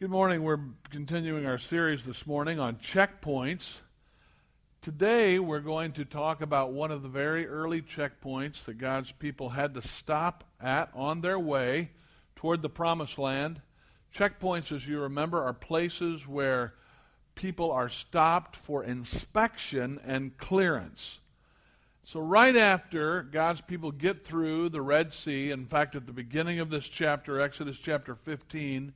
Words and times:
Good 0.00 0.08
morning. 0.08 0.44
We're 0.44 0.60
continuing 0.88 1.44
our 1.44 1.58
series 1.58 2.06
this 2.06 2.26
morning 2.26 2.58
on 2.58 2.76
checkpoints. 2.76 3.82
Today, 4.80 5.38
we're 5.38 5.60
going 5.60 5.92
to 5.92 6.06
talk 6.06 6.40
about 6.40 6.72
one 6.72 6.90
of 6.90 7.02
the 7.02 7.08
very 7.10 7.46
early 7.46 7.82
checkpoints 7.82 8.64
that 8.64 8.78
God's 8.78 9.12
people 9.12 9.50
had 9.50 9.74
to 9.74 9.86
stop 9.86 10.44
at 10.58 10.88
on 10.94 11.20
their 11.20 11.38
way 11.38 11.90
toward 12.34 12.62
the 12.62 12.70
promised 12.70 13.18
land. 13.18 13.60
Checkpoints, 14.16 14.72
as 14.72 14.88
you 14.88 15.02
remember, 15.02 15.44
are 15.44 15.52
places 15.52 16.26
where 16.26 16.72
people 17.34 17.70
are 17.70 17.90
stopped 17.90 18.56
for 18.56 18.82
inspection 18.82 20.00
and 20.06 20.34
clearance. 20.38 21.18
So, 22.04 22.20
right 22.20 22.56
after 22.56 23.22
God's 23.22 23.60
people 23.60 23.92
get 23.92 24.24
through 24.24 24.70
the 24.70 24.80
Red 24.80 25.12
Sea, 25.12 25.50
in 25.50 25.66
fact, 25.66 25.94
at 25.94 26.06
the 26.06 26.14
beginning 26.14 26.58
of 26.58 26.70
this 26.70 26.88
chapter, 26.88 27.38
Exodus 27.38 27.78
chapter 27.78 28.14
15, 28.14 28.94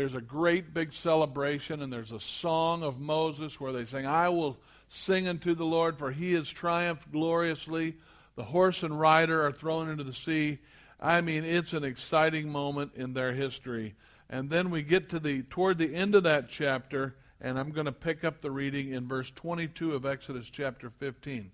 there's 0.00 0.14
a 0.14 0.22
great 0.22 0.72
big 0.72 0.94
celebration, 0.94 1.82
and 1.82 1.92
there's 1.92 2.10
a 2.10 2.18
song 2.18 2.82
of 2.82 2.98
Moses 2.98 3.60
where 3.60 3.70
they 3.70 3.84
sing, 3.84 4.06
I 4.06 4.30
will 4.30 4.58
sing 4.88 5.28
unto 5.28 5.54
the 5.54 5.66
Lord, 5.66 5.98
for 5.98 6.10
he 6.10 6.32
has 6.32 6.48
triumphed 6.48 7.12
gloriously. 7.12 7.96
The 8.34 8.44
horse 8.44 8.82
and 8.82 8.98
rider 8.98 9.44
are 9.44 9.52
thrown 9.52 9.90
into 9.90 10.02
the 10.02 10.14
sea. 10.14 10.58
I 10.98 11.20
mean, 11.20 11.44
it's 11.44 11.74
an 11.74 11.84
exciting 11.84 12.48
moment 12.48 12.92
in 12.94 13.12
their 13.12 13.34
history. 13.34 13.94
And 14.30 14.48
then 14.48 14.70
we 14.70 14.80
get 14.80 15.10
to 15.10 15.20
the 15.20 15.42
toward 15.42 15.76
the 15.76 15.94
end 15.94 16.14
of 16.14 16.22
that 16.22 16.48
chapter, 16.48 17.14
and 17.38 17.58
I'm 17.58 17.70
going 17.70 17.84
to 17.84 17.92
pick 17.92 18.24
up 18.24 18.40
the 18.40 18.50
reading 18.50 18.94
in 18.94 19.06
verse 19.06 19.30
22 19.30 19.92
of 19.94 20.06
Exodus 20.06 20.48
chapter 20.48 20.88
15. 20.88 21.50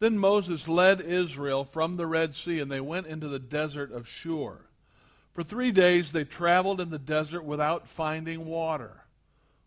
Then 0.00 0.18
Moses 0.18 0.66
led 0.66 1.00
Israel 1.00 1.62
from 1.62 1.96
the 1.96 2.08
Red 2.08 2.34
Sea, 2.34 2.58
and 2.58 2.72
they 2.72 2.80
went 2.80 3.06
into 3.06 3.28
the 3.28 3.38
desert 3.38 3.92
of 3.92 4.08
Shur. 4.08 4.58
For 5.38 5.44
three 5.44 5.70
days 5.70 6.10
they 6.10 6.24
traveled 6.24 6.80
in 6.80 6.90
the 6.90 6.98
desert 6.98 7.44
without 7.44 7.86
finding 7.86 8.44
water. 8.44 9.04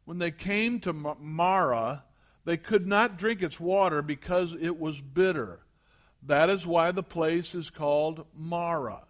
When 0.04 0.18
they 0.18 0.30
came 0.30 0.82
to 0.82 0.92
Marah, 0.92 2.04
they 2.44 2.58
could 2.58 2.86
not 2.86 3.18
drink 3.18 3.42
its 3.42 3.58
water 3.58 4.02
because 4.02 4.54
it 4.60 4.78
was 4.78 5.00
bitter. 5.00 5.62
That 6.24 6.50
is 6.50 6.68
why 6.68 6.92
the 6.92 7.04
place 7.04 7.56
is 7.56 7.70
called 7.70 8.26
Marah. 8.36 9.06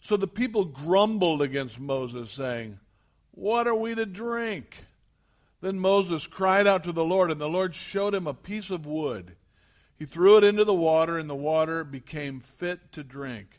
So 0.00 0.16
the 0.16 0.28
people 0.28 0.66
grumbled 0.66 1.42
against 1.42 1.80
Moses, 1.80 2.30
saying, 2.30 2.78
What 3.32 3.66
are 3.66 3.74
we 3.74 3.96
to 3.96 4.06
drink? 4.06 4.76
Then 5.60 5.80
Moses 5.80 6.28
cried 6.28 6.68
out 6.68 6.84
to 6.84 6.92
the 6.92 7.04
Lord, 7.04 7.32
and 7.32 7.40
the 7.40 7.48
Lord 7.48 7.74
showed 7.74 8.14
him 8.14 8.28
a 8.28 8.34
piece 8.34 8.70
of 8.70 8.86
wood. 8.86 9.34
He 9.98 10.06
threw 10.06 10.38
it 10.38 10.44
into 10.44 10.64
the 10.64 10.72
water, 10.72 11.18
and 11.18 11.28
the 11.28 11.34
water 11.34 11.82
became 11.82 12.38
fit 12.38 12.92
to 12.92 13.02
drink. 13.02 13.57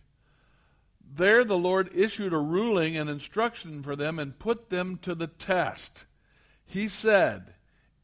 There 1.11 1.43
the 1.43 1.57
Lord 1.57 1.89
issued 1.93 2.33
a 2.33 2.37
ruling 2.37 2.95
and 2.95 3.09
instruction 3.09 3.81
for 3.81 3.95
them 3.95 4.19
and 4.19 4.37
put 4.37 4.69
them 4.69 4.97
to 5.01 5.15
the 5.15 5.27
test. 5.27 6.05
He 6.65 6.87
said, 6.87 7.55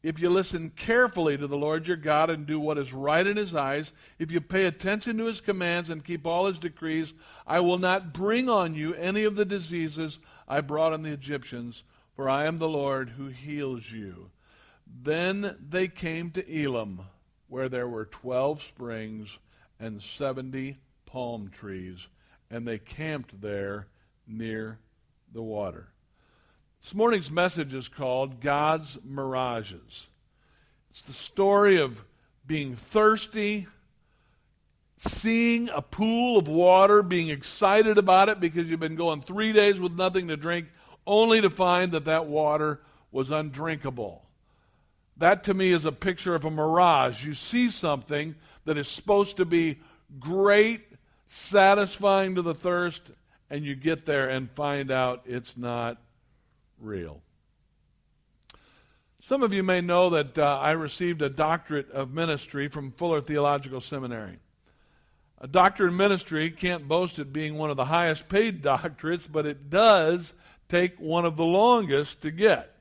If 0.02 0.18
you 0.18 0.28
listen 0.28 0.70
carefully 0.70 1.38
to 1.38 1.46
the 1.46 1.56
Lord 1.56 1.86
your 1.86 1.96
God 1.96 2.30
and 2.30 2.46
do 2.46 2.58
what 2.58 2.78
is 2.78 2.92
right 2.92 3.24
in 3.24 3.36
his 3.36 3.54
eyes, 3.54 3.92
if 4.18 4.32
you 4.32 4.40
pay 4.40 4.66
attention 4.66 5.18
to 5.18 5.26
his 5.26 5.40
commands 5.40 5.88
and 5.88 6.04
keep 6.04 6.26
all 6.26 6.46
his 6.46 6.58
decrees, 6.58 7.14
I 7.46 7.60
will 7.60 7.78
not 7.78 8.12
bring 8.12 8.48
on 8.48 8.74
you 8.74 8.92
any 8.94 9.22
of 9.22 9.36
the 9.36 9.44
diseases 9.44 10.18
I 10.48 10.60
brought 10.60 10.92
on 10.92 11.02
the 11.02 11.12
Egyptians, 11.12 11.84
for 12.16 12.28
I 12.28 12.46
am 12.46 12.58
the 12.58 12.68
Lord 12.68 13.10
who 13.10 13.28
heals 13.28 13.92
you. 13.92 14.30
Then 15.02 15.56
they 15.60 15.86
came 15.86 16.32
to 16.32 16.64
Elim, 16.64 17.02
where 17.46 17.68
there 17.68 17.88
were 17.88 18.06
twelve 18.06 18.62
springs 18.62 19.38
and 19.78 20.02
seventy 20.02 20.78
palm 21.06 21.50
trees 21.50 22.08
and 22.50 22.66
they 22.66 22.78
camped 22.78 23.40
there 23.40 23.86
near 24.26 24.78
the 25.32 25.42
water. 25.42 25.88
This 26.82 26.94
morning's 26.94 27.30
message 27.30 27.74
is 27.74 27.88
called 27.88 28.40
God's 28.40 28.98
Mirages. 29.04 30.08
It's 30.90 31.02
the 31.02 31.12
story 31.12 31.80
of 31.80 32.02
being 32.46 32.76
thirsty, 32.76 33.66
seeing 34.98 35.68
a 35.68 35.82
pool 35.82 36.38
of 36.38 36.48
water, 36.48 37.02
being 37.02 37.28
excited 37.28 37.98
about 37.98 38.28
it 38.28 38.40
because 38.40 38.70
you've 38.70 38.80
been 38.80 38.96
going 38.96 39.20
three 39.20 39.52
days 39.52 39.80
with 39.80 39.92
nothing 39.92 40.28
to 40.28 40.36
drink, 40.36 40.68
only 41.06 41.40
to 41.40 41.50
find 41.50 41.92
that 41.92 42.04
that 42.04 42.26
water 42.26 42.80
was 43.10 43.30
undrinkable. 43.30 44.22
That 45.18 45.44
to 45.44 45.54
me 45.54 45.72
is 45.72 45.84
a 45.84 45.92
picture 45.92 46.34
of 46.34 46.44
a 46.44 46.50
mirage. 46.50 47.24
You 47.26 47.34
see 47.34 47.70
something 47.70 48.34
that 48.64 48.78
is 48.78 48.88
supposed 48.88 49.38
to 49.38 49.44
be 49.44 49.80
great 50.20 50.82
satisfying 51.28 52.34
to 52.36 52.42
the 52.42 52.54
thirst, 52.54 53.10
and 53.50 53.64
you 53.64 53.74
get 53.74 54.06
there 54.06 54.28
and 54.28 54.50
find 54.50 54.90
out 54.90 55.22
it's 55.26 55.56
not 55.56 56.00
real. 56.80 57.22
Some 59.20 59.42
of 59.42 59.52
you 59.52 59.62
may 59.62 59.80
know 59.80 60.10
that 60.10 60.38
uh, 60.38 60.58
I 60.60 60.72
received 60.72 61.20
a 61.20 61.28
doctorate 61.28 61.90
of 61.90 62.12
ministry 62.12 62.68
from 62.68 62.92
Fuller 62.92 63.20
Theological 63.20 63.80
Seminary. 63.80 64.38
A 65.38 65.48
doctorate 65.48 65.90
in 65.90 65.96
ministry 65.96 66.50
can't 66.50 66.88
boast 66.88 67.18
it 67.18 67.32
being 67.32 67.56
one 67.58 67.70
of 67.70 67.76
the 67.76 67.86
highest 67.86 68.28
paid 68.28 68.62
doctorates, 68.62 69.26
but 69.30 69.44
it 69.44 69.68
does 69.68 70.32
take 70.68 70.98
one 70.98 71.24
of 71.24 71.36
the 71.36 71.44
longest 71.44 72.20
to 72.22 72.30
get. 72.30 72.72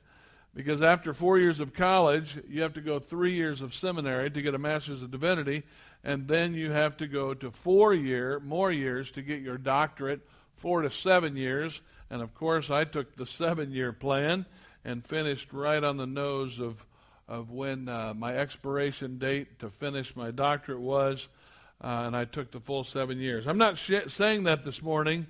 Because 0.54 0.82
after 0.82 1.14
four 1.14 1.38
years 1.38 1.60
of 1.60 1.74
college, 1.74 2.40
you 2.48 2.62
have 2.62 2.74
to 2.74 2.82
go 2.82 2.98
three 2.98 3.34
years 3.34 3.62
of 3.62 3.74
seminary 3.74 4.30
to 4.30 4.42
get 4.42 4.56
a 4.56 4.60
master's 4.60 5.02
of 5.02 5.12
divinity, 5.12 5.64
and 6.06 6.28
then 6.28 6.54
you 6.54 6.72
have 6.72 6.96
to 6.98 7.08
go 7.08 7.34
to 7.34 7.52
four 7.52 7.94
year 7.94 8.40
more 8.40 8.72
years 8.72 9.12
to 9.12 9.22
get 9.22 9.42
your 9.42 9.58
doctorate, 9.58 10.22
four 10.56 10.84
to 10.84 10.90
seven 10.90 11.36
years. 11.36 11.82
And 12.10 12.22
of 12.22 12.36
course, 12.36 12.70
I 12.70 12.86
took 12.86 13.16
the 13.16 13.26
seven 13.26 13.72
year 13.72 13.92
plan 13.92 14.46
and 14.86 15.04
finished 15.04 15.52
right 15.52 15.84
on 15.84 15.98
the 15.98 16.06
nose 16.06 16.60
of 16.60 16.86
of 17.28 17.50
when 17.50 17.90
uh, 17.90 18.14
my 18.14 18.38
expiration 18.38 19.18
date 19.18 19.58
to 19.58 19.72
finish 19.72 20.16
my 20.16 20.30
doctorate 20.30 20.80
was, 20.80 21.28
uh, 21.84 22.04
and 22.06 22.16
I 22.16 22.26
took 22.26 22.52
the 22.52 22.60
full 22.60 22.84
seven 22.84 23.20
years. 23.20 23.48
I'm 23.48 23.58
not 23.58 23.80
sh- 23.80 24.10
saying 24.10 24.44
that 24.44 24.64
this 24.64 24.84
morning 24.84 25.26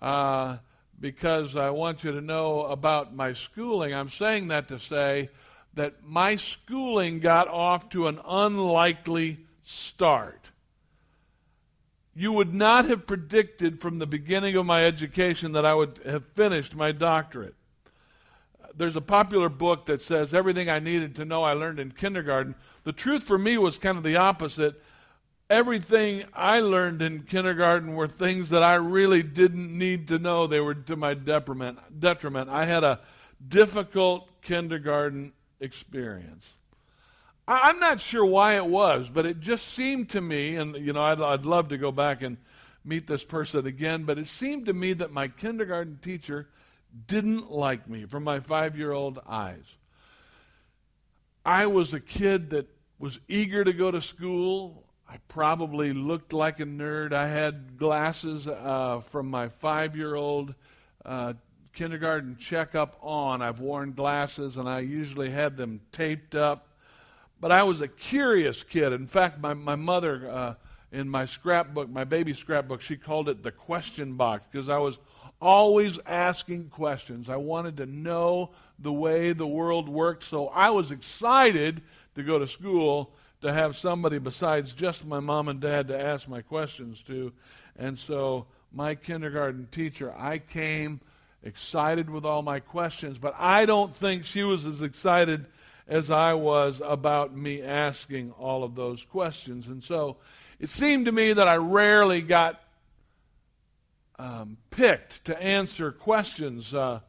uh, 0.00 0.58
because 1.00 1.56
I 1.56 1.70
want 1.70 2.04
you 2.04 2.12
to 2.12 2.20
know 2.20 2.62
about 2.66 3.12
my 3.12 3.32
schooling. 3.32 3.92
I'm 3.92 4.08
saying 4.08 4.48
that 4.48 4.68
to 4.68 4.78
say 4.78 5.30
that 5.74 6.04
my 6.04 6.36
schooling 6.36 7.18
got 7.18 7.48
off 7.48 7.88
to 7.88 8.06
an 8.06 8.20
unlikely 8.24 9.38
start. 9.62 10.50
You 12.14 12.32
would 12.32 12.52
not 12.52 12.84
have 12.86 13.06
predicted 13.06 13.80
from 13.80 13.98
the 13.98 14.06
beginning 14.06 14.56
of 14.56 14.66
my 14.66 14.84
education 14.84 15.52
that 15.52 15.64
I 15.64 15.74
would 15.74 16.00
have 16.04 16.26
finished 16.34 16.74
my 16.74 16.92
doctorate. 16.92 17.54
There's 18.74 18.96
a 18.96 19.02
popular 19.02 19.48
book 19.48 19.86
that 19.86 20.02
says 20.02 20.34
everything 20.34 20.68
I 20.68 20.78
needed 20.78 21.16
to 21.16 21.24
know 21.24 21.42
I 21.42 21.52
learned 21.52 21.78
in 21.78 21.92
kindergarten. 21.92 22.54
The 22.84 22.92
truth 22.92 23.22
for 23.22 23.38
me 23.38 23.58
was 23.58 23.78
kind 23.78 23.98
of 23.98 24.04
the 24.04 24.16
opposite. 24.16 24.82
Everything 25.50 26.24
I 26.32 26.60
learned 26.60 27.02
in 27.02 27.24
kindergarten 27.24 27.94
were 27.94 28.08
things 28.08 28.50
that 28.50 28.62
I 28.62 28.74
really 28.74 29.22
didn't 29.22 29.76
need 29.76 30.08
to 30.08 30.18
know. 30.18 30.46
They 30.46 30.60
were 30.60 30.74
to 30.74 30.96
my 30.96 31.14
detriment. 31.14 32.48
I 32.48 32.64
had 32.64 32.84
a 32.84 33.00
difficult 33.46 34.28
kindergarten 34.40 35.32
experience. 35.60 36.56
I'm 37.46 37.80
not 37.80 38.00
sure 38.00 38.24
why 38.24 38.56
it 38.56 38.66
was, 38.66 39.10
but 39.10 39.26
it 39.26 39.40
just 39.40 39.68
seemed 39.68 40.10
to 40.10 40.20
me, 40.20 40.56
and 40.56 40.76
you 40.76 40.92
know, 40.92 41.02
I'd, 41.02 41.20
I'd 41.20 41.46
love 41.46 41.68
to 41.68 41.78
go 41.78 41.90
back 41.90 42.22
and 42.22 42.36
meet 42.84 43.06
this 43.06 43.24
person 43.24 43.66
again, 43.66 44.04
but 44.04 44.18
it 44.18 44.28
seemed 44.28 44.66
to 44.66 44.72
me 44.72 44.92
that 44.94 45.12
my 45.12 45.28
kindergarten 45.28 45.98
teacher 46.02 46.48
didn't 47.06 47.50
like 47.50 47.88
me 47.88 48.04
from 48.04 48.24
my 48.24 48.40
five 48.40 48.76
year 48.76 48.92
old 48.92 49.18
eyes. 49.26 49.64
I 51.44 51.66
was 51.66 51.94
a 51.94 52.00
kid 52.00 52.50
that 52.50 52.68
was 52.98 53.18
eager 53.28 53.64
to 53.64 53.72
go 53.72 53.90
to 53.90 54.00
school. 54.00 54.84
I 55.08 55.16
probably 55.28 55.92
looked 55.92 56.32
like 56.32 56.60
a 56.60 56.64
nerd. 56.64 57.12
I 57.12 57.28
had 57.28 57.76
glasses 57.76 58.46
uh, 58.46 59.00
from 59.10 59.28
my 59.28 59.48
five 59.48 59.96
year 59.96 60.14
old 60.14 60.54
uh, 61.04 61.32
kindergarten 61.72 62.36
checkup 62.38 62.98
on. 63.00 63.42
I've 63.42 63.58
worn 63.58 63.92
glasses, 63.92 64.56
and 64.56 64.68
I 64.68 64.80
usually 64.80 65.30
had 65.30 65.56
them 65.56 65.80
taped 65.90 66.36
up 66.36 66.68
but 67.42 67.50
I 67.50 67.64
was 67.64 67.80
a 67.80 67.88
curious 67.88 68.62
kid. 68.62 68.92
In 68.92 69.08
fact, 69.08 69.40
my, 69.40 69.52
my 69.52 69.74
mother, 69.74 70.30
uh, 70.30 70.54
in 70.92 71.08
my 71.08 71.24
scrapbook, 71.24 71.90
my 71.90 72.04
baby 72.04 72.34
scrapbook, 72.34 72.80
she 72.80 72.96
called 72.96 73.28
it 73.28 73.42
the 73.42 73.50
question 73.50 74.14
box 74.14 74.44
because 74.50 74.68
I 74.68 74.78
was 74.78 74.96
always 75.40 75.98
asking 76.06 76.68
questions. 76.68 77.28
I 77.28 77.34
wanted 77.34 77.78
to 77.78 77.86
know 77.86 78.50
the 78.78 78.92
way 78.92 79.32
the 79.32 79.46
world 79.46 79.88
worked. 79.88 80.22
So 80.22 80.46
I 80.50 80.70
was 80.70 80.92
excited 80.92 81.82
to 82.14 82.22
go 82.22 82.38
to 82.38 82.46
school 82.46 83.10
to 83.40 83.52
have 83.52 83.74
somebody 83.74 84.18
besides 84.18 84.72
just 84.72 85.04
my 85.04 85.18
mom 85.18 85.48
and 85.48 85.58
dad 85.58 85.88
to 85.88 86.00
ask 86.00 86.28
my 86.28 86.42
questions 86.42 87.02
to. 87.02 87.32
And 87.76 87.98
so 87.98 88.46
my 88.72 88.94
kindergarten 88.94 89.66
teacher, 89.72 90.14
I 90.16 90.38
came 90.38 91.00
excited 91.42 92.08
with 92.08 92.24
all 92.24 92.42
my 92.42 92.60
questions, 92.60 93.18
but 93.18 93.34
I 93.36 93.66
don't 93.66 93.92
think 93.92 94.26
she 94.26 94.44
was 94.44 94.64
as 94.64 94.80
excited 94.80 95.46
as 95.88 96.10
I 96.10 96.34
was 96.34 96.80
about 96.84 97.36
me 97.36 97.62
asking 97.62 98.32
all 98.32 98.64
of 98.64 98.74
those 98.74 99.04
questions. 99.04 99.68
And 99.68 99.82
so 99.82 100.16
it 100.58 100.70
seemed 100.70 101.06
to 101.06 101.12
me 101.12 101.32
that 101.32 101.48
I 101.48 101.56
rarely 101.56 102.22
got 102.22 102.60
um, 104.18 104.56
picked 104.70 105.24
to 105.24 105.42
answer 105.42 105.90
questions 105.90 106.72
uh, 106.72 107.00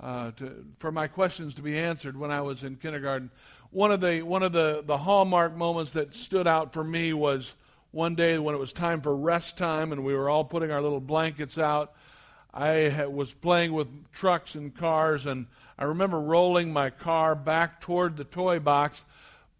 uh, 0.00 0.30
to, 0.32 0.64
for 0.78 0.90
my 0.90 1.06
questions 1.06 1.54
to 1.54 1.62
be 1.62 1.78
answered 1.78 2.18
when 2.18 2.30
I 2.30 2.40
was 2.40 2.64
in 2.64 2.76
kindergarten. 2.76 3.30
One 3.70 3.92
of 3.92 4.00
the 4.00 4.22
one 4.22 4.42
of 4.42 4.52
the, 4.52 4.82
the 4.84 4.98
hallmark 4.98 5.56
moments 5.56 5.92
that 5.92 6.14
stood 6.14 6.46
out 6.46 6.72
for 6.72 6.82
me 6.82 7.12
was 7.12 7.54
one 7.92 8.14
day 8.14 8.38
when 8.38 8.54
it 8.54 8.58
was 8.58 8.72
time 8.72 9.00
for 9.00 9.14
rest 9.14 9.56
time 9.56 9.92
and 9.92 10.04
we 10.04 10.14
were 10.14 10.28
all 10.28 10.44
putting 10.44 10.70
our 10.70 10.82
little 10.82 11.00
blankets 11.00 11.58
out. 11.58 11.94
I 12.52 13.06
was 13.06 13.34
playing 13.34 13.74
with 13.74 13.88
trucks 14.12 14.54
and 14.54 14.74
cars, 14.74 15.26
and 15.26 15.46
I 15.78 15.84
remember 15.84 16.20
rolling 16.20 16.72
my 16.72 16.90
car 16.90 17.34
back 17.34 17.80
toward 17.80 18.16
the 18.16 18.24
toy 18.24 18.58
box. 18.58 19.04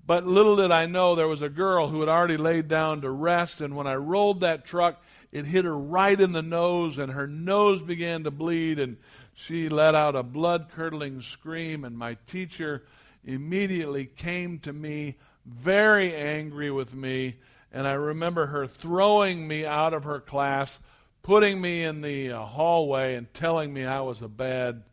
But 0.06 0.24
little 0.24 0.56
did 0.56 0.70
I 0.70 0.86
know 0.86 1.14
there 1.14 1.26
was 1.26 1.42
a 1.42 1.48
girl 1.48 1.88
who 1.88 2.00
had 2.00 2.08
already 2.08 2.36
laid 2.36 2.68
down 2.68 3.00
to 3.00 3.10
rest, 3.10 3.60
and 3.60 3.74
when 3.74 3.88
I 3.88 3.96
rolled 3.96 4.40
that 4.40 4.64
truck, 4.64 5.02
it 5.32 5.46
hit 5.46 5.64
her 5.64 5.76
right 5.76 6.18
in 6.18 6.30
the 6.32 6.42
nose, 6.42 6.98
and 6.98 7.10
her 7.12 7.26
nose 7.26 7.82
began 7.82 8.22
to 8.22 8.30
bleed, 8.30 8.78
and 8.78 8.98
she 9.34 9.68
let 9.68 9.96
out 9.96 10.14
a 10.14 10.22
blood 10.22 10.68
curdling 10.72 11.22
scream, 11.22 11.84
and 11.84 11.98
my 11.98 12.16
teacher 12.28 12.84
immediately 13.24 14.06
came 14.06 14.60
to 14.60 14.72
me, 14.72 15.16
very 15.44 16.14
angry 16.14 16.70
with 16.70 16.94
me, 16.94 17.36
and 17.72 17.86
I 17.86 17.94
remember 17.94 18.46
her 18.46 18.68
throwing 18.68 19.46
me 19.46 19.66
out 19.66 19.92
of 19.92 20.04
her 20.04 20.20
class, 20.20 20.78
putting 21.24 21.60
me 21.60 21.82
in 21.82 22.00
the 22.00 22.30
uh, 22.30 22.44
hallway, 22.44 23.16
and 23.16 23.32
telling 23.34 23.74
me 23.74 23.84
I 23.84 24.00
was 24.02 24.22
a 24.22 24.28
bad 24.28 24.84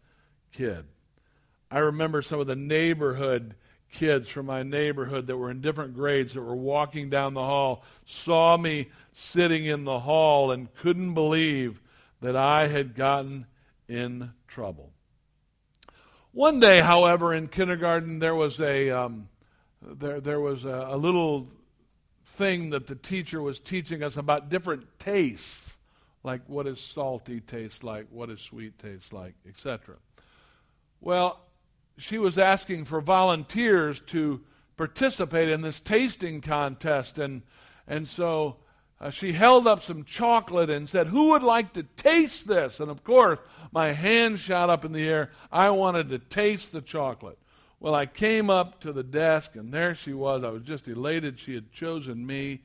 kid. 0.51 0.85
I 1.73 1.79
remember 1.79 2.21
some 2.21 2.39
of 2.39 2.45
the 2.45 2.55
neighborhood 2.55 3.55
kids 3.91 4.29
from 4.29 4.45
my 4.45 4.61
neighborhood 4.61 5.25
that 5.25 5.37
were 5.37 5.49
in 5.49 5.59
different 5.59 5.95
grades 5.95 6.35
that 6.35 6.41
were 6.43 6.55
walking 6.55 7.09
down 7.09 7.33
the 7.33 7.41
hall 7.41 7.83
saw 8.05 8.55
me 8.55 8.91
sitting 9.13 9.65
in 9.65 9.83
the 9.83 9.99
hall 9.99 10.51
and 10.51 10.71
couldn't 10.75 11.15
believe 11.15 11.81
that 12.21 12.35
I 12.35 12.67
had 12.67 12.93
gotten 12.93 13.47
in 13.87 14.33
trouble. 14.47 14.91
One 16.31 16.59
day, 16.59 16.79
however, 16.79 17.33
in 17.33 17.47
kindergarten, 17.47 18.19
there 18.19 18.35
was 18.35 18.61
a 18.61 18.91
um, 18.91 19.27
there 19.81 20.21
there 20.21 20.39
was 20.39 20.65
a, 20.65 20.89
a 20.91 20.97
little 20.97 21.47
thing 22.35 22.69
that 22.69 22.85
the 22.85 22.95
teacher 22.95 23.41
was 23.41 23.59
teaching 23.59 24.03
us 24.03 24.17
about 24.17 24.49
different 24.49 24.99
tastes, 24.99 25.75
like 26.23 26.41
what 26.45 26.67
does 26.67 26.79
salty 26.79 27.39
taste 27.39 27.83
like, 27.83 28.05
what 28.11 28.29
does 28.29 28.41
sweet 28.41 28.77
taste 28.77 29.11
like, 29.11 29.33
etc. 29.47 29.95
Well, 31.01 31.42
she 31.97 32.17
was 32.17 32.37
asking 32.37 32.85
for 32.85 33.01
volunteers 33.01 33.99
to 33.99 34.41
participate 34.77 35.49
in 35.49 35.61
this 35.61 35.79
tasting 35.79 36.41
contest, 36.41 37.19
and 37.19 37.41
and 37.87 38.07
so 38.07 38.57
uh, 39.03 39.09
she 39.09 39.33
held 39.33 39.67
up 39.67 39.81
some 39.81 40.05
chocolate 40.05 40.69
and 40.69 40.87
said, 40.87 41.07
Who 41.07 41.29
would 41.29 41.43
like 41.43 41.73
to 41.73 41.83
taste 41.83 42.47
this? 42.47 42.79
And 42.79 42.89
of 42.89 43.03
course, 43.03 43.39
my 43.71 43.91
hand 43.91 44.39
shot 44.39 44.69
up 44.69 44.85
in 44.85 44.93
the 44.93 45.07
air. 45.07 45.31
I 45.51 45.71
wanted 45.71 46.09
to 46.09 46.19
taste 46.19 46.71
the 46.71 46.81
chocolate. 46.81 47.37
Well, 47.81 47.93
I 47.93 48.05
came 48.05 48.49
up 48.49 48.79
to 48.81 48.93
the 48.93 49.03
desk, 49.03 49.57
and 49.57 49.73
there 49.73 49.93
she 49.93 50.13
was. 50.13 50.45
I 50.45 50.49
was 50.49 50.63
just 50.63 50.87
elated 50.87 51.37
she 51.37 51.53
had 51.53 51.73
chosen 51.73 52.25
me. 52.25 52.61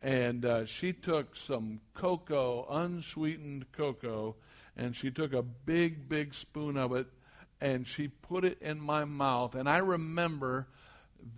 And 0.00 0.46
uh, 0.46 0.64
she 0.64 0.94
took 0.94 1.36
some 1.36 1.80
cocoa, 1.92 2.66
unsweetened 2.70 3.70
cocoa, 3.72 4.34
and 4.76 4.96
she 4.96 5.10
took 5.10 5.34
a 5.34 5.42
big, 5.42 6.08
big 6.08 6.32
spoon 6.32 6.78
of 6.78 6.94
it, 6.94 7.06
and 7.62 7.86
she 7.86 8.08
put 8.08 8.44
it 8.44 8.60
in 8.60 8.80
my 8.80 9.04
mouth. 9.04 9.54
And 9.54 9.68
I 9.68 9.76
remember 9.78 10.66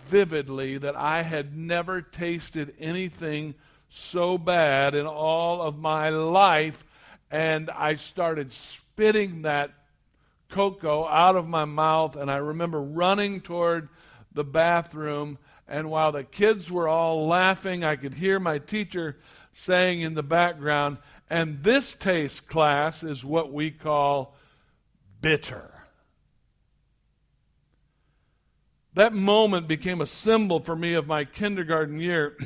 vividly 0.07 0.79
that 0.79 0.97
I 0.97 1.21
had 1.21 1.55
never 1.55 2.01
tasted 2.01 2.75
anything 2.81 3.55
so 3.91 4.39
bad 4.39 4.95
in 4.95 5.07
all 5.07 5.61
of 5.61 5.79
my 5.79 6.09
life. 6.09 6.83
And 7.31 7.69
I 7.69 7.97
started 7.97 8.53
spitting 8.53 9.43
that 9.43 9.71
cocoa 10.49 11.07
out 11.07 11.37
of 11.37 11.47
my 11.47 11.67
mouth. 11.67 12.17
And 12.17 12.31
I 12.31 12.37
remember 12.37 12.81
running 12.81 13.43
toward 13.43 13.91
the 14.33 14.45
bathroom. 14.45 15.37
And 15.69 15.91
while 15.91 16.13
the 16.13 16.25
kids 16.25 16.71
were 16.71 16.89
all 16.89 17.27
laughing, 17.27 17.85
I 17.85 17.97
could 17.97 18.15
hear 18.15 18.41
my 18.41 18.59
teacher 18.59 19.19
saying 19.53 20.01
in 20.01 20.15
the 20.15 20.23
background, 20.23 20.97
and 21.29 21.63
this 21.63 21.93
taste 21.93 22.49
class 22.49 23.03
is 23.03 23.23
what 23.23 23.53
we 23.53 23.71
call 23.71 24.35
bitter. 25.21 25.74
That 28.95 29.13
moment 29.13 29.69
became 29.69 30.01
a 30.01 30.07
symbol 30.07 30.61
for 30.61 30.77
me 30.77 30.95
of 30.95 31.07
my 31.07 31.25
kindergarten 31.25 32.01
year. 32.01 32.37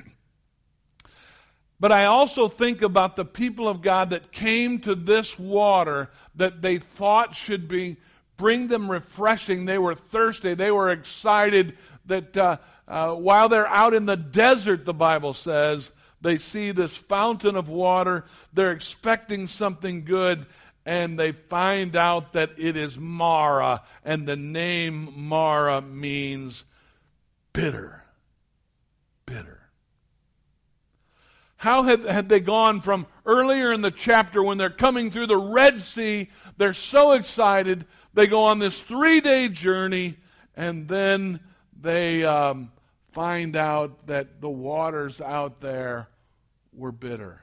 But 1.80 1.92
I 1.92 2.06
also 2.06 2.48
think 2.48 2.82
about 2.82 3.14
the 3.14 3.24
people 3.24 3.68
of 3.68 3.82
God 3.82 4.10
that 4.10 4.32
came 4.32 4.80
to 4.80 4.94
this 4.94 5.38
water 5.38 6.10
that 6.34 6.60
they 6.60 6.78
thought 6.78 7.36
should 7.36 7.68
be 7.68 7.98
bring 8.36 8.68
them 8.68 8.90
refreshing. 8.90 9.64
They 9.64 9.78
were 9.78 9.94
thirsty. 9.94 10.54
They 10.54 10.70
were 10.70 10.90
excited 10.90 11.76
that 12.06 12.36
uh, 12.36 12.56
uh, 12.88 13.14
while 13.14 13.48
they're 13.48 13.68
out 13.68 13.94
in 13.94 14.06
the 14.06 14.16
desert, 14.16 14.84
the 14.84 14.94
Bible 14.94 15.34
says, 15.34 15.90
they 16.20 16.38
see 16.38 16.72
this 16.72 16.96
fountain 16.96 17.54
of 17.54 17.68
water. 17.68 18.24
They're 18.52 18.72
expecting 18.72 19.46
something 19.46 20.04
good, 20.04 20.46
and 20.88 21.18
they 21.18 21.32
find 21.32 21.94
out 21.96 22.32
that 22.32 22.52
it 22.56 22.74
is 22.74 22.98
Mara, 22.98 23.82
and 24.06 24.26
the 24.26 24.36
name 24.36 25.12
Mara 25.14 25.82
means 25.82 26.64
bitter. 27.52 28.02
Bitter. 29.26 29.68
How 31.58 31.82
had, 31.82 32.06
had 32.06 32.30
they 32.30 32.40
gone 32.40 32.80
from 32.80 33.06
earlier 33.26 33.70
in 33.70 33.82
the 33.82 33.90
chapter 33.90 34.42
when 34.42 34.56
they're 34.56 34.70
coming 34.70 35.10
through 35.10 35.26
the 35.26 35.36
Red 35.36 35.78
Sea? 35.82 36.30
They're 36.56 36.72
so 36.72 37.12
excited. 37.12 37.84
They 38.14 38.26
go 38.26 38.44
on 38.44 38.58
this 38.58 38.80
three 38.80 39.20
day 39.20 39.50
journey, 39.50 40.16
and 40.56 40.88
then 40.88 41.40
they 41.78 42.24
um, 42.24 42.72
find 43.12 43.56
out 43.56 44.06
that 44.06 44.40
the 44.40 44.48
waters 44.48 45.20
out 45.20 45.60
there 45.60 46.08
were 46.72 46.92
bitter. 46.92 47.42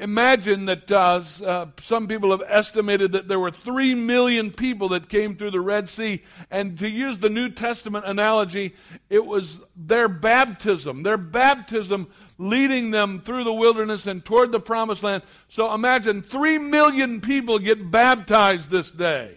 Imagine 0.00 0.64
that 0.64 0.90
uh, 0.90 1.22
uh, 1.44 1.66
some 1.78 2.08
people 2.08 2.30
have 2.30 2.42
estimated 2.46 3.12
that 3.12 3.28
there 3.28 3.38
were 3.38 3.50
three 3.50 3.94
million 3.94 4.50
people 4.50 4.88
that 4.88 5.10
came 5.10 5.36
through 5.36 5.50
the 5.50 5.60
Red 5.60 5.90
Sea. 5.90 6.22
And 6.50 6.78
to 6.78 6.88
use 6.88 7.18
the 7.18 7.28
New 7.28 7.50
Testament 7.50 8.06
analogy, 8.06 8.74
it 9.10 9.26
was 9.26 9.60
their 9.76 10.08
baptism, 10.08 11.02
their 11.02 11.18
baptism 11.18 12.08
leading 12.38 12.90
them 12.90 13.20
through 13.20 13.44
the 13.44 13.52
wilderness 13.52 14.06
and 14.06 14.24
toward 14.24 14.52
the 14.52 14.60
promised 14.60 15.02
land. 15.02 15.22
So 15.48 15.72
imagine 15.74 16.22
three 16.22 16.56
million 16.56 17.20
people 17.20 17.58
get 17.58 17.90
baptized 17.90 18.70
this 18.70 18.90
day. 18.90 19.36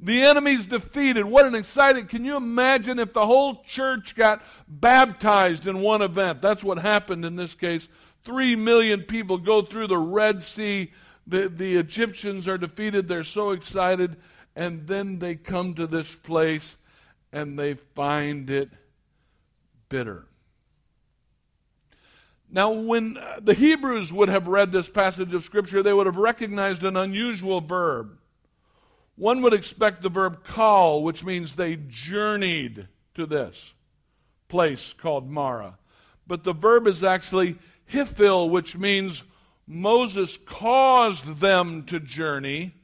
The 0.00 0.22
enemy's 0.22 0.64
defeated. 0.64 1.26
What 1.26 1.44
an 1.44 1.54
exciting. 1.54 2.06
Can 2.06 2.24
you 2.24 2.36
imagine 2.36 2.98
if 2.98 3.12
the 3.12 3.26
whole 3.26 3.62
church 3.64 4.16
got 4.16 4.42
baptized 4.66 5.66
in 5.66 5.80
one 5.80 6.00
event? 6.00 6.40
That's 6.40 6.64
what 6.64 6.78
happened 6.78 7.26
in 7.26 7.36
this 7.36 7.54
case 7.54 7.88
Three 8.24 8.56
million 8.56 9.02
people 9.02 9.38
go 9.38 9.62
through 9.62 9.88
the 9.88 9.98
Red 9.98 10.42
Sea. 10.42 10.92
The, 11.26 11.48
the 11.48 11.76
Egyptians 11.76 12.48
are 12.48 12.58
defeated. 12.58 13.08
They're 13.08 13.24
so 13.24 13.50
excited. 13.50 14.16
And 14.54 14.86
then 14.86 15.18
they 15.18 15.34
come 15.34 15.74
to 15.74 15.86
this 15.86 16.14
place 16.14 16.76
and 17.32 17.58
they 17.58 17.74
find 17.74 18.50
it 18.50 18.70
bitter. 19.88 20.26
Now, 22.50 22.72
when 22.72 23.16
uh, 23.16 23.40
the 23.40 23.54
Hebrews 23.54 24.12
would 24.12 24.28
have 24.28 24.46
read 24.46 24.72
this 24.72 24.88
passage 24.88 25.32
of 25.32 25.42
Scripture, 25.42 25.82
they 25.82 25.94
would 25.94 26.04
have 26.06 26.18
recognized 26.18 26.84
an 26.84 26.98
unusual 26.98 27.62
verb. 27.62 28.18
One 29.16 29.40
would 29.40 29.54
expect 29.54 30.02
the 30.02 30.10
verb 30.10 30.44
Qal, 30.44 31.02
which 31.02 31.24
means 31.24 31.54
they 31.54 31.76
journeyed 31.88 32.88
to 33.14 33.24
this 33.24 33.72
place 34.48 34.92
called 34.92 35.30
Mara. 35.30 35.78
But 36.26 36.44
the 36.44 36.52
verb 36.52 36.86
is 36.86 37.02
actually 37.02 37.56
Hiphil, 37.92 38.50
which 38.50 38.76
means 38.76 39.22
Moses 39.66 40.36
caused 40.46 41.40
them 41.40 41.84
to 41.84 42.00
journey. 42.00 42.74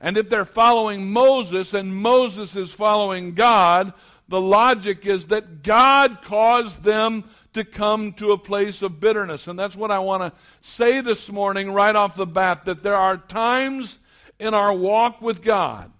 And 0.00 0.16
if 0.16 0.28
they're 0.28 0.44
following 0.44 1.12
Moses 1.12 1.74
and 1.74 1.94
Moses 1.94 2.56
is 2.56 2.72
following 2.72 3.34
God, 3.34 3.92
the 4.28 4.40
logic 4.40 5.06
is 5.06 5.26
that 5.26 5.62
God 5.62 6.22
caused 6.22 6.82
them 6.82 7.24
to 7.52 7.64
come 7.64 8.12
to 8.14 8.32
a 8.32 8.38
place 8.38 8.82
of 8.82 8.98
bitterness. 8.98 9.46
And 9.46 9.58
that's 9.58 9.76
what 9.76 9.90
I 9.90 9.98
want 9.98 10.22
to 10.22 10.40
say 10.62 11.00
this 11.00 11.30
morning 11.30 11.70
right 11.70 11.94
off 11.94 12.16
the 12.16 12.26
bat 12.26 12.64
that 12.64 12.82
there 12.82 12.96
are 12.96 13.16
times 13.16 13.98
in 14.38 14.54
our 14.54 14.72
walk 14.72 15.20
with 15.20 15.42
God. 15.42 15.92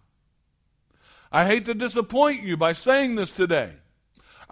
I 1.30 1.46
hate 1.46 1.66
to 1.66 1.74
disappoint 1.74 2.42
you 2.42 2.56
by 2.56 2.72
saying 2.72 3.14
this 3.14 3.30
today. 3.30 3.72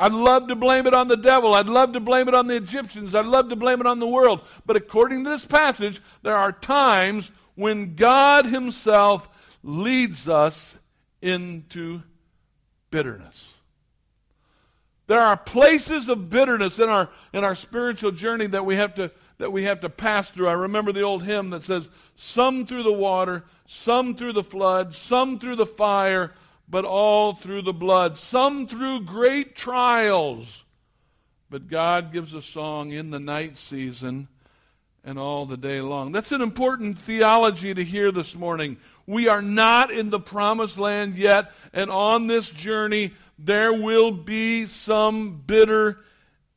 I'd 0.01 0.13
love 0.13 0.49
to 0.49 0.57
blame 0.57 0.87
it 0.87 0.95
on 0.95 1.09
the 1.09 1.17
devil. 1.17 1.53
I'd 1.53 1.69
love 1.69 1.93
to 1.93 2.01
blame 2.01 2.27
it 2.27 2.35
on 2.35 2.47
the 2.47 2.57
Egyptians. 2.57 3.15
I'd 3.15 3.27
love 3.27 3.51
to 3.51 3.57
blame 3.57 3.81
it 3.81 3.87
on 3.87 3.99
the 3.99 4.07
world. 4.07 4.41
But 4.65 4.77
according 4.77 5.25
to 5.25 5.31
this 5.31 5.45
passage, 5.45 6.01
there 6.23 6.39
are 6.39 6.53
times 6.53 7.31
when 7.55 7.97
God 7.97 8.47
Himself 8.47 9.29
leads 9.63 10.27
us 10.27 10.79
into 11.21 12.03
bitterness. 12.91 13.59
There 15.07 15.21
are 15.21 15.37
places 15.37 16.09
of 16.09 16.31
bitterness 16.31 16.79
in 16.79 16.89
our, 16.89 17.11
in 17.35 17.45
our 17.45 17.55
spiritual 17.55 18.13
journey 18.13 18.47
that 18.47 18.65
we 18.65 18.77
have 18.77 18.95
to, 18.95 19.11
that 19.37 19.53
we 19.53 19.65
have 19.65 19.81
to 19.81 19.91
pass 19.91 20.31
through. 20.31 20.49
I 20.49 20.53
remember 20.53 20.93
the 20.93 21.03
old 21.03 21.25
hymn 21.25 21.51
that 21.51 21.63
says, 21.63 21.91
Some 22.15 22.65
through 22.65 22.85
the 22.85 22.93
water, 22.93 23.45
some 23.67 24.17
through 24.17 24.33
the 24.33 24.45
flood, 24.45 24.95
some 24.95 25.39
through 25.39 25.57
the 25.57 25.67
fire, 25.67 26.33
but 26.71 26.85
all 26.85 27.35
through 27.35 27.63
the 27.63 27.73
blood, 27.73 28.17
some 28.17 28.69
through 28.69 29.01
great 29.01 29.57
trials. 29.57 30.65
But 31.51 31.67
God 31.67 32.13
gives 32.13 32.33
a 32.33 32.41
song 32.41 32.93
in 32.93 33.11
the 33.11 33.19
night 33.19 33.57
season 33.57 34.29
and 35.03 35.19
all 35.19 35.47
the 35.47 35.57
day 35.57 35.81
long. 35.81 36.13
That's 36.13 36.31
an 36.31 36.43
important 36.43 36.99
theology 36.99 37.75
to 37.75 37.83
hear 37.83 38.13
this 38.13 38.37
morning. 38.37 38.77
We 39.07 39.29
are 39.29 39.43
not 39.43 39.91
in 39.91 40.11
the 40.11 40.21
promised 40.21 40.79
land 40.79 41.17
yet, 41.17 41.53
and 41.73 41.91
on 41.91 42.29
this 42.29 42.51
journey, 42.51 43.13
there 43.37 43.73
will 43.73 44.13
be 44.13 44.69
some 44.69 45.43
bitter 45.45 45.99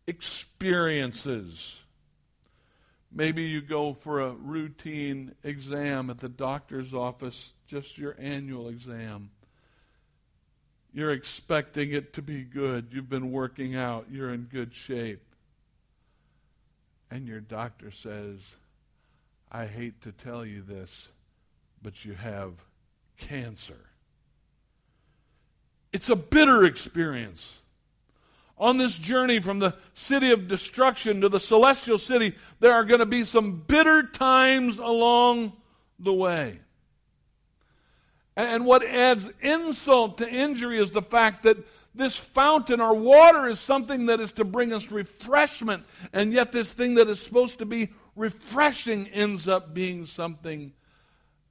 experiences. 0.05 1.79
Maybe 3.11 3.43
you 3.43 3.61
go 3.61 3.93
for 3.93 4.21
a 4.21 4.31
routine 4.31 5.33
exam 5.43 6.11
at 6.11 6.19
the 6.19 6.29
doctor's 6.29 6.93
office, 6.93 7.53
just 7.65 7.97
your 7.97 8.15
annual 8.19 8.69
exam. 8.69 9.31
You're 10.93 11.11
expecting 11.11 11.91
it 11.91 12.13
to 12.13 12.21
be 12.21 12.43
good. 12.43 12.89
You've 12.91 13.09
been 13.09 13.31
working 13.31 13.75
out. 13.75 14.05
You're 14.11 14.31
in 14.31 14.43
good 14.43 14.75
shape. 14.75 15.23
And 17.09 17.27
your 17.27 17.39
doctor 17.39 17.89
says, 17.91 18.39
I 19.51 19.65
hate 19.65 20.01
to 20.01 20.11
tell 20.11 20.45
you 20.45 20.61
this, 20.61 21.09
but 21.81 22.05
you 22.05 22.13
have 22.13 22.53
cancer. 23.17 23.79
It's 25.91 26.09
a 26.09 26.15
bitter 26.15 26.63
experience. 26.63 27.59
On 28.57 28.77
this 28.77 28.97
journey 28.97 29.39
from 29.39 29.59
the 29.59 29.75
city 29.93 30.31
of 30.31 30.47
destruction 30.47 31.21
to 31.21 31.29
the 31.29 31.39
celestial 31.39 31.97
city, 31.97 32.35
there 32.59 32.73
are 32.73 32.83
going 32.83 32.99
to 32.99 33.05
be 33.05 33.25
some 33.25 33.63
bitter 33.67 34.03
times 34.03 34.77
along 34.77 35.53
the 35.99 36.13
way. 36.13 36.59
And 38.35 38.65
what 38.65 38.83
adds 38.83 39.31
insult 39.41 40.17
to 40.17 40.29
injury 40.29 40.79
is 40.79 40.91
the 40.91 41.01
fact 41.01 41.43
that 41.43 41.57
this 41.95 42.17
fountain 42.17 42.81
or 42.81 42.95
water 42.95 43.47
is 43.47 43.59
something 43.59 44.07
that 44.07 44.19
is 44.19 44.31
to 44.33 44.43
bring 44.43 44.73
us 44.73 44.89
refreshment, 44.89 45.83
and 46.11 46.33
yet 46.33 46.51
this 46.51 46.71
thing 46.71 46.95
that 46.95 47.07
is 47.07 47.19
supposed 47.19 47.59
to 47.59 47.65
be 47.65 47.89
refreshing 48.15 49.07
ends 49.09 49.47
up 49.47 49.73
being 49.73 50.05
something 50.05 50.73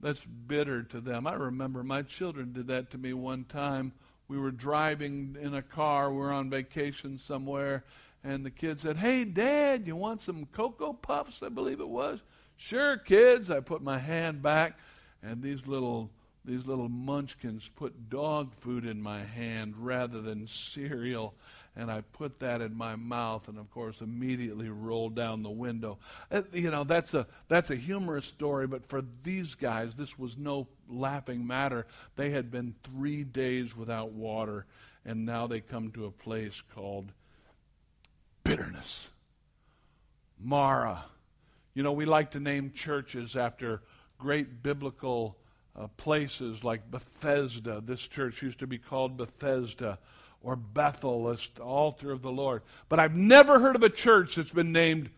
that's 0.01 0.25
bitter 0.25 0.83
to 0.83 1.01
them. 1.01 1.29
I 1.29 1.35
remember 1.35 1.85
my 1.85 2.03
children 2.03 2.53
did 2.53 2.67
that 2.69 2.91
to 2.91 2.99
me 2.99 3.13
one 3.13 3.45
time. 3.45 3.93
We 4.27 4.37
were 4.37 4.51
driving 4.51 5.37
in 5.41 5.55
a 5.55 5.63
car, 5.63 6.11
we 6.11 6.19
were 6.19 6.33
on 6.33 6.51
vacation 6.51 7.19
somewhere, 7.19 7.85
and 8.25 8.45
the 8.45 8.51
kid 8.51 8.81
said, 8.81 8.97
Hey, 8.97 9.25
Dad, 9.25 9.87
you 9.87 9.95
want 9.95 10.21
some 10.21 10.47
Cocoa 10.47 10.93
Puffs? 10.93 11.43
I 11.43 11.49
believe 11.49 11.81
it 11.81 11.89
was. 11.89 12.23
Sure, 12.57 12.97
kids. 12.97 13.51
I 13.51 13.61
put 13.61 13.83
my 13.83 13.99
hand 13.99 14.43
back, 14.43 14.79
and 15.23 15.43
these 15.43 15.67
little 15.67 16.11
these 16.45 16.67
little 16.67 16.89
munchkins 16.89 17.71
put 17.77 18.11
dog 18.11 18.53
food 18.55 18.85
in 18.85 19.01
my 19.01 19.23
hand 19.23 19.75
rather 19.77 20.21
than 20.21 20.47
cereal. 20.47 21.35
And 21.77 21.91
I 21.91 22.03
put 22.13 22.41
that 22.41 22.61
in 22.61 22.77
my 22.77 22.97
mouth, 22.97 23.49
and 23.49 23.59
of 23.59 23.71
course, 23.71 24.01
immediately 24.01 24.69
rolled 24.69 25.15
down 25.15 25.43
the 25.43 25.51
window. 25.51 25.99
Uh, 26.31 26.43
you 26.53 26.71
know, 26.71 26.85
that's 26.85 27.15
a 27.15 27.27
that's 27.49 27.71
a 27.71 27.77
humorous 27.77 28.27
story, 28.27 28.67
but 28.67 28.85
for 28.85 29.03
these 29.23 29.55
guys, 29.55 29.95
this 29.95 30.19
was 30.19 30.37
no 30.37 30.69
laughing 30.89 31.47
matter. 31.47 31.87
They 32.17 32.29
had 32.31 32.51
been 32.51 32.75
three 32.83 33.25
days 33.25 33.75
without 33.75 34.13
water, 34.13 34.67
and 35.07 35.25
now 35.25 35.47
they 35.47 35.61
come 35.61 35.93
to 35.93 36.05
a 36.05 36.11
place 36.11 36.63
called 36.75 37.11
bitterness. 38.45 39.09
Mara. 40.39 41.05
You 41.75 41.83
know, 41.83 41.93
we 41.93 42.05
like 42.05 42.33
to 42.33 42.41
name 42.41 42.73
churches 42.75 43.35
after 43.35 43.81
great 44.19 44.63
biblical 44.63 45.39
uh, 45.79 45.87
places 45.97 46.63
like 46.63 46.91
Bethesda. 46.91 47.83
This 47.85 48.07
church 48.07 48.43
used 48.43 48.59
to 48.61 48.67
be 48.67 48.79
called 48.79 49.17
Bethesda 49.17 49.99
or 50.41 50.57
Bethel, 50.57 51.29
as 51.29 51.49
altar 51.61 52.11
of 52.11 52.23
the 52.23 52.33
Lord. 52.33 52.63
But 52.89 52.99
I've 52.99 53.15
never 53.15 53.61
heard 53.61 53.77
of 53.77 53.83
a 53.83 53.89
church 53.89 54.35
that's 54.35 54.51
been 54.51 54.73
named 54.73 55.11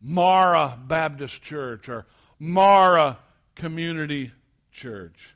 Mara 0.00 0.78
Baptist 0.86 1.42
Church 1.42 1.88
or 1.88 2.06
Mara 2.38 3.18
Community 3.54 4.30
Church. 4.70 5.34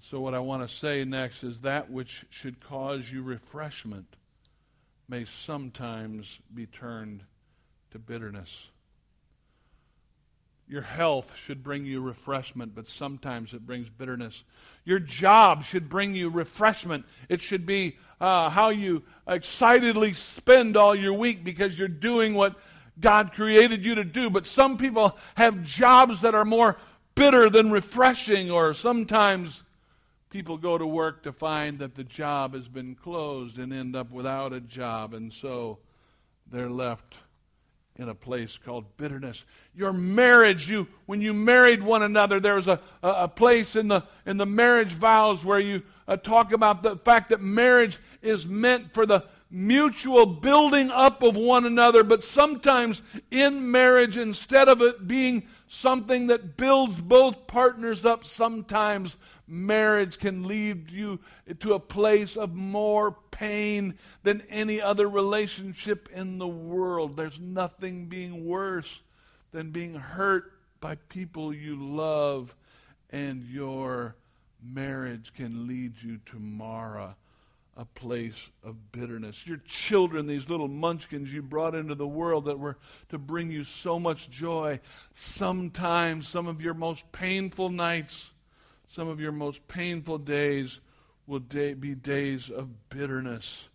So, 0.00 0.20
what 0.20 0.34
I 0.34 0.38
want 0.38 0.68
to 0.68 0.74
say 0.74 1.04
next 1.04 1.42
is 1.42 1.60
that 1.60 1.90
which 1.90 2.24
should 2.30 2.60
cause 2.60 3.10
you 3.10 3.22
refreshment 3.22 4.16
may 5.08 5.24
sometimes 5.24 6.38
be 6.54 6.66
turned 6.66 7.24
to 7.90 7.98
bitterness. 7.98 8.70
Your 10.68 10.82
health 10.82 11.34
should 11.36 11.62
bring 11.62 11.86
you 11.86 12.02
refreshment, 12.02 12.74
but 12.74 12.86
sometimes 12.86 13.54
it 13.54 13.66
brings 13.66 13.88
bitterness. 13.88 14.44
Your 14.84 14.98
job 14.98 15.64
should 15.64 15.88
bring 15.88 16.14
you 16.14 16.28
refreshment. 16.28 17.06
It 17.30 17.40
should 17.40 17.64
be 17.64 17.96
uh, 18.20 18.50
how 18.50 18.68
you 18.68 19.02
excitedly 19.26 20.12
spend 20.12 20.76
all 20.76 20.94
your 20.94 21.14
week 21.14 21.42
because 21.42 21.78
you're 21.78 21.88
doing 21.88 22.34
what 22.34 22.56
God 23.00 23.32
created 23.32 23.82
you 23.82 23.94
to 23.94 24.04
do. 24.04 24.28
But 24.28 24.46
some 24.46 24.76
people 24.76 25.16
have 25.36 25.62
jobs 25.62 26.20
that 26.20 26.34
are 26.34 26.44
more 26.44 26.76
bitter 27.14 27.48
than 27.48 27.70
refreshing, 27.70 28.50
or 28.50 28.74
sometimes 28.74 29.62
people 30.28 30.58
go 30.58 30.76
to 30.76 30.86
work 30.86 31.22
to 31.22 31.32
find 31.32 31.78
that 31.78 31.94
the 31.94 32.04
job 32.04 32.52
has 32.52 32.68
been 32.68 32.94
closed 32.94 33.58
and 33.58 33.72
end 33.72 33.96
up 33.96 34.10
without 34.10 34.52
a 34.52 34.60
job, 34.60 35.14
and 35.14 35.32
so 35.32 35.78
they're 36.50 36.70
left 36.70 37.16
in 37.98 38.08
a 38.08 38.14
place 38.14 38.56
called 38.56 38.84
bitterness. 38.96 39.44
Your 39.74 39.92
marriage, 39.92 40.70
you 40.70 40.86
when 41.06 41.20
you 41.20 41.34
married 41.34 41.82
one 41.82 42.04
another, 42.04 42.38
there 42.38 42.54
was 42.54 42.68
a, 42.68 42.80
a, 43.02 43.08
a 43.08 43.28
place 43.28 43.74
in 43.74 43.88
the 43.88 44.04
in 44.24 44.36
the 44.36 44.46
marriage 44.46 44.92
vows 44.92 45.44
where 45.44 45.58
you 45.58 45.82
uh, 46.06 46.16
talk 46.16 46.52
about 46.52 46.82
the 46.82 46.96
fact 46.96 47.30
that 47.30 47.40
marriage 47.40 47.98
is 48.22 48.46
meant 48.46 48.94
for 48.94 49.04
the 49.04 49.24
mutual 49.50 50.26
building 50.26 50.90
up 50.90 51.22
of 51.22 51.36
one 51.36 51.64
another, 51.64 52.04
but 52.04 52.22
sometimes 52.22 53.02
in 53.30 53.70
marriage, 53.70 54.18
instead 54.18 54.68
of 54.68 54.82
it 54.82 55.08
being 55.08 55.42
something 55.66 56.26
that 56.26 56.56
builds 56.56 57.00
both 57.00 57.46
partners 57.46 58.04
up, 58.04 58.24
sometimes 58.24 59.16
marriage 59.46 60.18
can 60.18 60.44
lead 60.46 60.90
you 60.90 61.18
to 61.60 61.72
a 61.72 61.80
place 61.80 62.36
of 62.36 62.54
more 62.54 63.16
pain 63.38 63.94
than 64.22 64.42
any 64.48 64.80
other 64.80 65.08
relationship 65.08 66.08
in 66.14 66.38
the 66.38 66.48
world. 66.48 67.16
There's 67.16 67.38
nothing 67.38 68.06
being 68.06 68.46
worse 68.46 69.00
than 69.52 69.70
being 69.70 69.94
hurt 69.94 70.52
by 70.80 70.96
people 71.08 71.54
you 71.54 71.76
love, 71.76 72.54
and 73.10 73.42
your 73.44 74.14
marriage 74.62 75.32
can 75.34 75.66
lead 75.66 75.94
you 76.02 76.18
to 76.26 76.38
Mara, 76.38 77.16
a 77.76 77.84
place 77.84 78.50
of 78.64 78.92
bitterness. 78.92 79.46
Your 79.46 79.60
children, 79.66 80.26
these 80.26 80.48
little 80.48 80.68
munchkins 80.68 81.32
you 81.32 81.42
brought 81.42 81.74
into 81.74 81.94
the 81.94 82.06
world 82.06 82.46
that 82.46 82.58
were 82.58 82.76
to 83.10 83.18
bring 83.18 83.50
you 83.50 83.64
so 83.64 83.98
much 83.98 84.30
joy, 84.30 84.80
sometimes 85.14 86.26
some 86.26 86.46
of 86.48 86.60
your 86.60 86.74
most 86.74 87.10
painful 87.12 87.70
nights 87.70 88.30
some 88.88 89.08
of 89.08 89.20
your 89.20 89.32
most 89.32 89.66
painful 89.68 90.18
days 90.18 90.80
will 91.28 91.38
day, 91.38 91.74
be 91.74 91.94
days 91.94 92.48
of 92.48 92.88
bitterness 92.88 93.68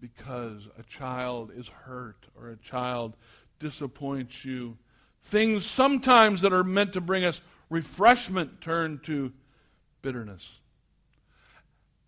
because 0.00 0.68
a 0.78 0.82
child 0.84 1.50
is 1.56 1.68
hurt 1.68 2.26
or 2.38 2.50
a 2.50 2.56
child 2.58 3.16
disappoints 3.58 4.44
you. 4.44 4.76
Things 5.22 5.64
sometimes 5.64 6.42
that 6.42 6.52
are 6.52 6.62
meant 6.62 6.92
to 6.92 7.00
bring 7.00 7.24
us 7.24 7.40
refreshment 7.70 8.60
turn 8.60 9.00
to 9.04 9.32
bitterness. 10.02 10.60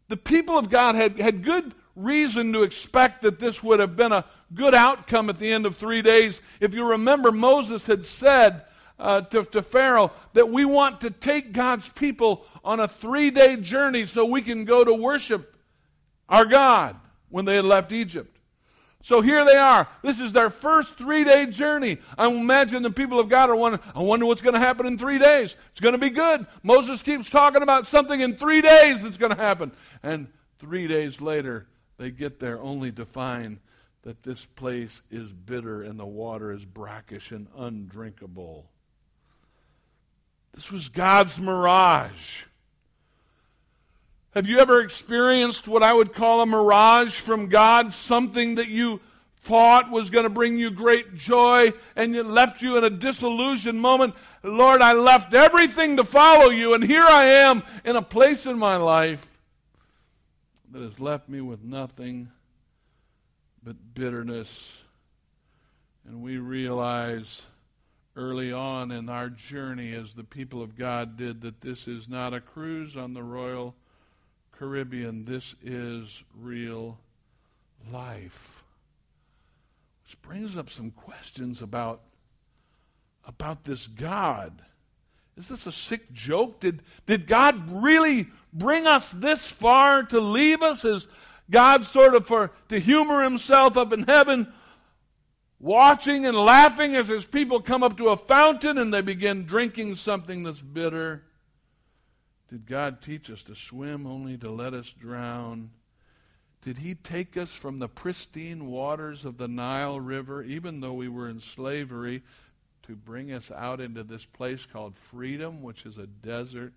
The 0.09 0.16
people 0.18 0.59
of 0.59 0.70
God 0.70 0.94
had, 0.94 1.18
had 1.18 1.42
good 1.42 1.75
reason 1.97 2.52
to 2.52 2.62
expect 2.62 3.23
that 3.23 3.38
this 3.38 3.62
would 3.62 3.80
have 3.80 3.97
been 3.97 4.12
a 4.12 4.26
good 4.54 4.75
outcome 4.75 5.30
at 5.30 5.38
the 5.38 5.50
end 5.50 5.64
of 5.64 5.76
three 5.76 6.02
days. 6.02 6.40
If 6.61 6.75
you 6.75 6.85
remember, 6.85 7.32
Moses 7.32 7.87
had 7.87 8.04
said 8.04 8.64
uh, 9.00 9.23
to, 9.23 9.45
to 9.45 9.62
Pharaoh 9.62 10.12
that 10.35 10.50
we 10.50 10.64
want 10.64 11.00
to 11.00 11.11
take 11.11 11.52
God's 11.52 11.88
people 11.88 12.45
on 12.62 12.80
a 12.80 12.88
three 12.88 13.30
day 13.30 13.57
journey 13.57 14.07
so 14.07 14.25
we 14.25 14.42
can 14.42 14.64
go 14.64 14.85
to 14.85 14.95
worship 14.95 15.57
our 16.28 16.45
God 16.45 16.97
when 17.28 17.45
they 17.45 17.57
had 17.57 17.64
left 17.64 17.92
Egypt. 17.92 18.37
So 19.02 19.23
here 19.23 19.47
they 19.47 19.57
are. 19.57 19.88
This 20.02 20.21
is 20.21 20.35
their 20.35 20.50
first 20.50 20.99
three 20.99 21.25
day 21.25 21.47
journey. 21.47 21.99
I 22.19 22.28
imagine 22.28 22.83
the 22.83 22.90
people 22.90 23.19
of 23.19 23.28
God 23.28 23.49
are 23.49 23.57
wondering, 23.57 23.83
I 23.95 24.00
wonder 24.00 24.26
what's 24.26 24.42
going 24.42 24.54
to 24.54 24.61
happen 24.61 24.87
in 24.87 24.99
three 24.99 25.19
days. 25.19 25.57
It's 25.71 25.80
going 25.80 25.95
to 25.95 25.99
be 25.99 26.11
good. 26.11 26.47
Moses 26.62 27.02
keeps 27.02 27.30
talking 27.30 27.62
about 27.62 27.87
something 27.87 28.21
in 28.21 28.37
three 28.37 28.61
days 28.61 29.02
that's 29.02 29.16
going 29.16 29.35
to 29.35 29.42
happen. 29.42 29.73
And 30.02 30.28
three 30.59 30.87
days 30.87 31.21
later, 31.21 31.66
they 31.97 32.11
get 32.11 32.38
there 32.40 32.61
only 32.61 32.92
to 32.92 33.07
find 33.07 33.59
that 34.02 34.23
this 34.23 34.45
place 34.45 35.02
is 35.11 35.33
bitter 35.33 35.83
and 35.83 35.99
the 35.99 36.07
water 36.07 36.52
is 36.52 36.64
brackish 36.64 37.33
and 37.33 37.47
undrinkable. 37.57 38.70
This 40.54 40.71
was 40.71 40.88
God's 40.88 41.38
mirage. 41.38 42.45
Have 44.35 44.47
you 44.47 44.59
ever 44.59 44.80
experienced 44.80 45.66
what 45.66 45.83
I 45.83 45.92
would 45.92 46.14
call 46.14 46.40
a 46.40 46.47
mirage 46.47 47.19
from 47.19 47.49
God? 47.49 47.92
Something 47.92 48.57
that 48.57 48.69
you 48.69 49.00
thought 49.42 49.90
was 49.90 50.11
going 50.11 50.25
to 50.25 50.30
bring 50.30 50.57
you 50.57 50.71
great 50.71 51.16
joy 51.16 51.73
and 51.97 52.14
it 52.14 52.26
left 52.26 52.62
you 52.62 52.76
in 52.76 52.85
a 52.85 52.90
disillusioned 52.90 53.80
moment. 53.80 54.14
Lord, 54.42 54.83
I 54.83 54.92
left 54.92 55.35
everything 55.35 55.97
to 55.97 56.04
follow 56.04 56.50
you, 56.50 56.75
and 56.75 56.85
here 56.85 57.04
I 57.07 57.25
am 57.25 57.62
in 57.85 57.97
a 57.97 58.02
place 58.02 58.47
in 58.47 58.59
my 58.59 58.76
life 58.76 59.26
that 60.71 60.83
has 60.83 61.00
left 61.00 61.28
me 61.28 61.40
with 61.40 61.64
nothing 61.64 62.30
but 63.62 63.76
bitterness. 63.95 64.83
And 66.07 66.23
we 66.23 66.38
realize 66.38 67.47
early 68.21 68.53
on 68.53 68.91
in 68.91 69.09
our 69.09 69.31
journey, 69.31 69.95
as 69.95 70.12
the 70.12 70.25
people 70.25 70.62
of 70.62 70.77
God 70.77 71.17
did, 71.17 71.41
that 71.41 71.62
this 71.62 71.89
is 71.89 72.07
not 72.07 72.35
a 72.35 72.41
cruise 72.41 72.95
on 72.95 73.15
the 73.15 73.23
Royal 73.23 73.75
Caribbean. 74.53 75.25
This 75.25 75.57
is 75.62 76.23
real 76.39 76.99
life. 77.91 78.62
Which 80.05 80.21
brings 80.21 80.55
up 80.55 80.69
some 80.69 80.91
questions 80.91 81.62
about, 81.62 82.03
about 83.25 83.65
this 83.65 83.87
God. 83.87 84.61
Is 85.39 85.49
this 85.49 85.67
a 85.67 85.73
sick 85.73 86.12
joke? 86.12 86.61
Did, 86.61 86.83
did 87.07 87.27
God 87.27 87.83
really 87.83 88.27
bring 88.53 88.87
us 88.87 89.11
this 89.11 89.47
far 89.47 90.03
to 90.03 90.21
leave 90.21 90.62
us? 90.62 90.85
Is 90.85 91.07
God 91.50 91.87
sort 91.87 92.15
of 92.15 92.27
for 92.27 92.53
to 92.69 92.79
humor 92.79 93.23
himself 93.23 93.79
up 93.79 93.95
in 93.95 94.03
heaven, 94.03 94.53
watching 95.61 96.26
and 96.26 96.37
laughing 96.37 96.97
as 96.97 97.07
his 97.07 97.26
people 97.26 97.61
come 97.61 97.83
up 97.83 97.99
to 97.99 98.09
a 98.09 98.17
fountain 98.17 98.79
and 98.79 98.93
they 98.93 99.02
begin 99.02 99.45
drinking 99.45 99.95
something 99.95 100.43
that's 100.43 100.61
bitter? 100.61 101.23
Did 102.49 102.67
God 102.67 103.00
teach 103.02 103.31
us 103.31 103.45
to 103.45 103.55
swim 103.55 104.07
only 104.07 104.37
to 104.38 104.50
let 104.50 104.75
us 104.75 104.93
drown? 104.93 105.71
Did 106.62 106.79
he 106.79 106.95
take 106.95 107.37
us 107.37 107.55
from 107.55 107.79
the 107.79 107.88
pristine 107.88 108.67
waters 108.67 109.25
of 109.25 109.38
the 109.38 109.49
Nile 109.49 110.00
River, 110.00 110.43
even 110.43 110.81
though 110.81 110.95
we 110.95 111.09
were 111.09 111.29
in 111.29 111.40
slavery, 111.40 112.23
to 112.83 112.97
bring 112.97 113.33
us 113.33 113.50
out 113.50 113.81
into 113.81 114.02
this 114.02 114.25
place 114.25 114.67
called 114.67 114.97
freedom, 114.97 115.62
which 115.62 115.87
is 115.87 115.97
a 115.97 116.07
desert 116.07 116.73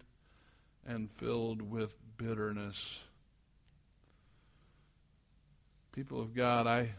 and 0.86 1.10
filled 1.12 1.62
with 1.62 1.94
bitterness? 2.18 3.04
People 5.92 6.22
of 6.22 6.34
God, 6.34 6.66
I 6.68 6.90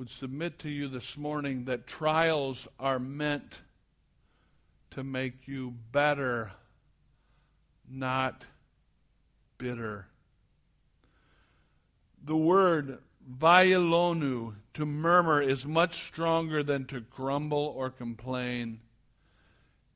would 0.00 0.08
submit 0.08 0.58
to 0.60 0.70
you 0.70 0.88
this 0.88 1.18
morning 1.18 1.66
that 1.66 1.86
trials 1.86 2.66
are 2.78 2.98
meant 2.98 3.60
to 4.90 5.04
make 5.04 5.46
you 5.46 5.74
better 5.92 6.50
not 7.86 8.46
bitter. 9.58 10.06
The 12.24 12.34
word 12.34 12.96
violonu, 13.30 14.54
to 14.72 14.86
murmur, 14.86 15.42
is 15.42 15.66
much 15.66 16.06
stronger 16.06 16.62
than 16.62 16.86
to 16.86 17.00
grumble 17.00 17.74
or 17.76 17.90
complain. 17.90 18.80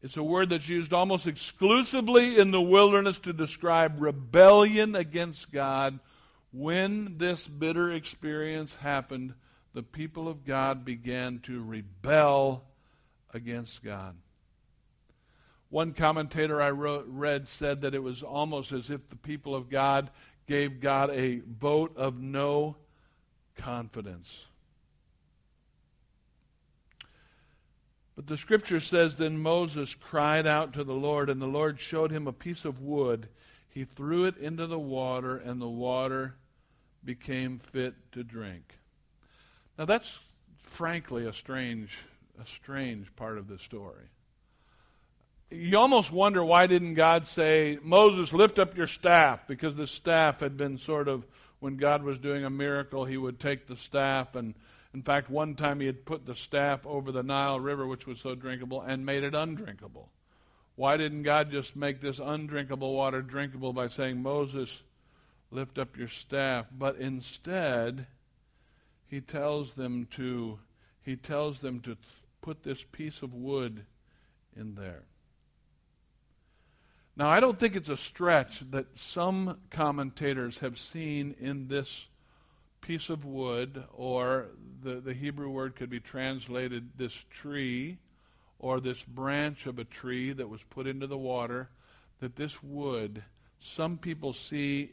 It's 0.02 0.18
a 0.18 0.22
word 0.22 0.50
that's 0.50 0.68
used 0.68 0.92
almost 0.92 1.26
exclusively 1.26 2.38
in 2.38 2.50
the 2.50 2.60
wilderness 2.60 3.20
to 3.20 3.32
describe 3.32 4.02
rebellion 4.02 4.96
against 4.96 5.50
God. 5.50 5.98
When 6.52 7.16
this 7.16 7.48
bitter 7.48 7.90
experience 7.90 8.74
happened, 8.74 9.32
the 9.74 9.82
people 9.82 10.28
of 10.28 10.44
God 10.44 10.84
began 10.84 11.40
to 11.40 11.62
rebel 11.62 12.64
against 13.32 13.82
God. 13.82 14.14
One 15.68 15.92
commentator 15.92 16.62
I 16.62 16.70
wrote, 16.70 17.06
read 17.08 17.48
said 17.48 17.80
that 17.80 17.94
it 17.94 18.02
was 18.02 18.22
almost 18.22 18.70
as 18.70 18.88
if 18.90 19.08
the 19.08 19.16
people 19.16 19.56
of 19.56 19.68
God 19.68 20.10
gave 20.46 20.80
God 20.80 21.10
a 21.10 21.40
vote 21.40 21.96
of 21.96 22.20
no 22.20 22.76
confidence. 23.56 24.46
But 28.14 28.28
the 28.28 28.36
scripture 28.36 28.78
says 28.78 29.16
then 29.16 29.38
Moses 29.38 29.92
cried 29.94 30.46
out 30.46 30.74
to 30.74 30.84
the 30.84 30.94
Lord, 30.94 31.28
and 31.28 31.42
the 31.42 31.46
Lord 31.46 31.80
showed 31.80 32.12
him 32.12 32.28
a 32.28 32.32
piece 32.32 32.64
of 32.64 32.80
wood. 32.80 33.28
He 33.68 33.84
threw 33.84 34.26
it 34.26 34.36
into 34.36 34.68
the 34.68 34.78
water, 34.78 35.36
and 35.36 35.60
the 35.60 35.68
water 35.68 36.36
became 37.04 37.58
fit 37.58 37.94
to 38.12 38.22
drink. 38.22 38.78
Now 39.78 39.84
that's 39.84 40.18
frankly 40.58 41.26
a 41.26 41.32
strange, 41.32 41.98
a 42.42 42.46
strange 42.46 43.14
part 43.16 43.38
of 43.38 43.48
the 43.48 43.58
story 43.58 44.04
you 45.54 45.78
almost 45.78 46.10
wonder 46.12 46.44
why 46.44 46.66
didn't 46.66 46.94
God 46.94 47.26
say, 47.26 47.78
Moses, 47.82 48.32
lift 48.32 48.58
up 48.58 48.76
your 48.76 48.86
staff? 48.86 49.46
Because 49.46 49.76
the 49.76 49.86
staff 49.86 50.40
had 50.40 50.56
been 50.56 50.78
sort 50.78 51.08
of, 51.08 51.26
when 51.60 51.76
God 51.76 52.02
was 52.02 52.18
doing 52.18 52.44
a 52.44 52.50
miracle, 52.50 53.04
he 53.04 53.16
would 53.16 53.38
take 53.38 53.66
the 53.66 53.76
staff. 53.76 54.34
And 54.34 54.54
in 54.92 55.02
fact, 55.02 55.30
one 55.30 55.54
time 55.54 55.80
he 55.80 55.86
had 55.86 56.04
put 56.04 56.26
the 56.26 56.34
staff 56.34 56.86
over 56.86 57.12
the 57.12 57.22
Nile 57.22 57.60
River, 57.60 57.86
which 57.86 58.06
was 58.06 58.20
so 58.20 58.34
drinkable, 58.34 58.82
and 58.82 59.06
made 59.06 59.24
it 59.24 59.34
undrinkable. 59.34 60.10
Why 60.76 60.96
didn't 60.96 61.22
God 61.22 61.50
just 61.50 61.76
make 61.76 62.00
this 62.00 62.18
undrinkable 62.18 62.94
water 62.94 63.22
drinkable 63.22 63.72
by 63.72 63.88
saying, 63.88 64.22
Moses, 64.22 64.82
lift 65.50 65.78
up 65.78 65.96
your 65.96 66.08
staff? 66.08 66.68
But 66.76 66.96
instead, 66.96 68.06
he 69.14 69.20
tells 69.20 69.74
them 69.74 70.08
to 70.10 70.58
he 71.04 71.14
tells 71.14 71.60
them 71.60 71.78
to 71.78 71.96
put 72.42 72.64
this 72.64 72.82
piece 72.82 73.22
of 73.22 73.32
wood 73.32 73.84
in 74.56 74.74
there. 74.74 75.04
Now, 77.16 77.28
I 77.28 77.38
don't 77.38 77.56
think 77.56 77.76
it's 77.76 77.90
a 77.90 77.96
stretch 77.96 78.68
that 78.72 78.98
some 78.98 79.60
commentators 79.70 80.58
have 80.58 80.78
seen 80.78 81.36
in 81.38 81.68
this 81.68 82.08
piece 82.80 83.08
of 83.08 83.24
wood, 83.24 83.84
or 83.92 84.48
the, 84.82 84.96
the 84.96 85.14
Hebrew 85.14 85.48
word 85.48 85.76
could 85.76 85.90
be 85.90 86.00
translated 86.00 86.90
this 86.96 87.24
tree, 87.30 87.98
or 88.58 88.80
this 88.80 89.02
branch 89.04 89.66
of 89.66 89.78
a 89.78 89.84
tree 89.84 90.32
that 90.32 90.48
was 90.48 90.62
put 90.64 90.88
into 90.88 91.06
the 91.06 91.18
water, 91.18 91.68
that 92.18 92.34
this 92.34 92.60
wood, 92.64 93.22
some 93.60 93.96
people 93.96 94.32
see 94.32 94.90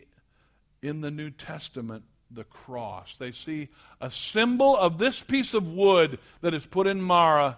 in 0.84 1.02
the 1.02 1.12
New 1.12 1.32
Testament 1.32 2.04
the 2.34 2.44
cross. 2.46 3.16
They 3.18 3.32
see 3.32 3.70
a 4.00 4.10
symbol 4.10 4.78
of 4.78 4.98
this 4.98 5.22
piece 5.22 5.54
of 5.54 5.68
wood 5.74 6.20
that 6.42 6.54
is 6.54 6.66
put 6.66 6.88
in 6.88 7.02
Mara 7.02 7.58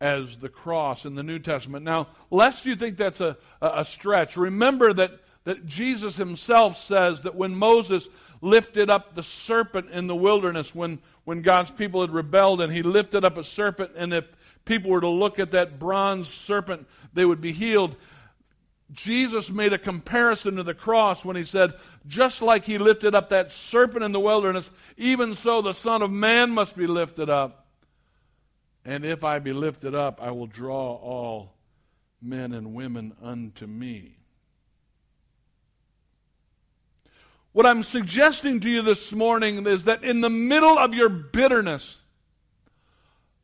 as 0.00 0.36
the 0.36 0.48
cross 0.48 1.04
in 1.04 1.14
the 1.14 1.22
New 1.22 1.38
Testament. 1.38 1.84
Now, 1.84 2.08
lest 2.30 2.66
you 2.66 2.76
think 2.76 2.96
that's 2.96 3.20
a, 3.20 3.36
a 3.60 3.84
stretch, 3.84 4.36
remember 4.36 4.92
that, 4.92 5.12
that 5.44 5.66
Jesus 5.66 6.16
himself 6.16 6.76
says 6.76 7.22
that 7.22 7.34
when 7.34 7.54
Moses 7.54 8.08
lifted 8.40 8.90
up 8.90 9.14
the 9.14 9.22
serpent 9.22 9.90
in 9.90 10.06
the 10.06 10.14
wilderness, 10.14 10.74
when, 10.74 11.00
when 11.24 11.42
God's 11.42 11.70
people 11.70 12.02
had 12.02 12.10
rebelled, 12.10 12.60
and 12.60 12.72
he 12.72 12.82
lifted 12.82 13.24
up 13.24 13.36
a 13.36 13.44
serpent, 13.44 13.92
and 13.96 14.14
if 14.14 14.24
people 14.64 14.90
were 14.90 15.00
to 15.00 15.08
look 15.08 15.38
at 15.38 15.52
that 15.52 15.78
bronze 15.78 16.28
serpent, 16.28 16.86
they 17.12 17.24
would 17.24 17.40
be 17.40 17.52
healed. 17.52 17.96
Jesus 18.92 19.50
made 19.50 19.72
a 19.72 19.78
comparison 19.78 20.56
to 20.56 20.62
the 20.62 20.74
cross 20.74 21.24
when 21.24 21.36
he 21.36 21.44
said, 21.44 21.74
just 22.06 22.40
like 22.40 22.64
he 22.64 22.78
lifted 22.78 23.14
up 23.14 23.28
that 23.28 23.52
serpent 23.52 24.02
in 24.02 24.12
the 24.12 24.20
wilderness, 24.20 24.70
even 24.96 25.34
so 25.34 25.60
the 25.60 25.74
Son 25.74 26.02
of 26.02 26.10
Man 26.10 26.50
must 26.50 26.76
be 26.76 26.86
lifted 26.86 27.28
up 27.28 27.66
and 28.88 29.04
if 29.04 29.22
I 29.22 29.38
be 29.38 29.52
lifted 29.52 29.94
up, 29.94 30.18
I 30.22 30.30
will 30.30 30.46
draw 30.46 30.94
all 30.94 31.52
men 32.22 32.54
and 32.54 32.72
women 32.72 33.14
unto 33.22 33.66
me. 33.66 34.16
What 37.52 37.66
I'm 37.66 37.82
suggesting 37.82 38.60
to 38.60 38.70
you 38.70 38.80
this 38.80 39.12
morning 39.12 39.66
is 39.66 39.84
that 39.84 40.04
in 40.04 40.22
the 40.22 40.30
middle 40.30 40.78
of 40.78 40.94
your 40.94 41.10
bitterness, 41.10 42.00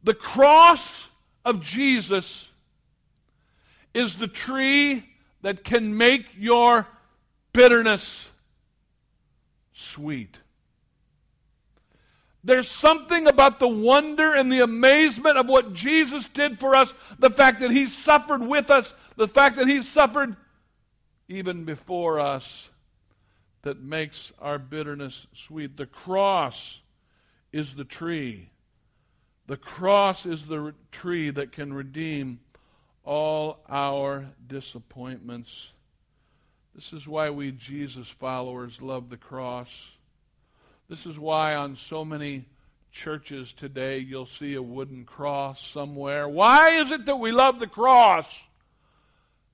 the 0.02 0.14
cross 0.14 1.08
of 1.44 1.60
Jesus 1.60 2.50
is 3.92 4.16
the 4.16 4.28
tree 4.28 5.04
that 5.44 5.62
can 5.62 5.98
make 5.98 6.24
your 6.38 6.86
bitterness 7.52 8.30
sweet. 9.74 10.40
There's 12.42 12.66
something 12.66 13.26
about 13.26 13.60
the 13.60 13.68
wonder 13.68 14.32
and 14.32 14.50
the 14.50 14.60
amazement 14.60 15.36
of 15.36 15.46
what 15.46 15.74
Jesus 15.74 16.26
did 16.28 16.58
for 16.58 16.74
us, 16.74 16.94
the 17.18 17.28
fact 17.28 17.60
that 17.60 17.70
He 17.70 17.84
suffered 17.84 18.40
with 18.40 18.70
us, 18.70 18.94
the 19.16 19.28
fact 19.28 19.58
that 19.58 19.68
He 19.68 19.82
suffered 19.82 20.34
even 21.28 21.66
before 21.66 22.20
us, 22.20 22.70
that 23.64 23.82
makes 23.82 24.32
our 24.38 24.58
bitterness 24.58 25.26
sweet. 25.34 25.76
The 25.76 25.84
cross 25.84 26.80
is 27.52 27.74
the 27.74 27.84
tree. 27.84 28.48
The 29.46 29.58
cross 29.58 30.24
is 30.24 30.46
the 30.46 30.72
tree 30.90 31.28
that 31.28 31.52
can 31.52 31.74
redeem 31.74 32.40
all 33.04 33.60
our 33.68 34.26
disappointments. 34.46 35.72
This 36.74 36.92
is 36.92 37.06
why 37.06 37.30
we 37.30 37.52
Jesus 37.52 38.08
followers 38.08 38.82
love 38.82 39.10
the 39.10 39.16
cross. 39.16 39.92
This 40.88 41.06
is 41.06 41.18
why 41.18 41.54
on 41.54 41.76
so 41.76 42.04
many 42.04 42.46
churches 42.90 43.52
today 43.52 43.98
you'll 43.98 44.26
see 44.26 44.54
a 44.54 44.62
wooden 44.62 45.04
cross 45.04 45.64
somewhere. 45.64 46.28
Why 46.28 46.80
is 46.80 46.90
it 46.90 47.06
that 47.06 47.16
we 47.16 47.32
love 47.32 47.58
the 47.58 47.66
cross? 47.66 48.28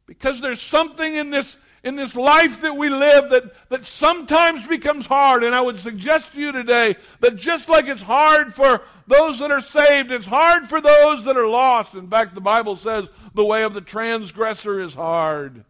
Because 0.06 0.40
there's 0.40 0.60
something 0.60 1.14
in 1.14 1.30
this 1.30 1.56
in 1.82 1.96
this 1.96 2.14
life 2.14 2.60
that 2.60 2.76
we 2.76 2.88
live 2.88 3.30
that, 3.30 3.44
that 3.70 3.84
sometimes 3.84 4.66
becomes 4.66 5.06
hard. 5.06 5.44
And 5.44 5.54
I 5.54 5.60
would 5.60 5.78
suggest 5.78 6.32
to 6.32 6.40
you 6.40 6.52
today 6.52 6.96
that 7.20 7.36
just 7.36 7.68
like 7.68 7.88
it's 7.88 8.02
hard 8.02 8.54
for 8.54 8.82
those 9.06 9.38
that 9.38 9.50
are 9.50 9.60
saved, 9.60 10.12
it's 10.12 10.26
hard 10.26 10.68
for 10.68 10.80
those 10.80 11.24
that 11.24 11.36
are 11.36 11.48
lost. 11.48 11.94
In 11.94 12.08
fact, 12.08 12.34
the 12.34 12.40
Bible 12.40 12.76
says 12.76 13.08
the 13.34 13.44
way 13.44 13.62
of 13.62 13.74
the 13.74 13.80
transgressor 13.80 14.78
is 14.78 14.94
hard. 14.94 15.64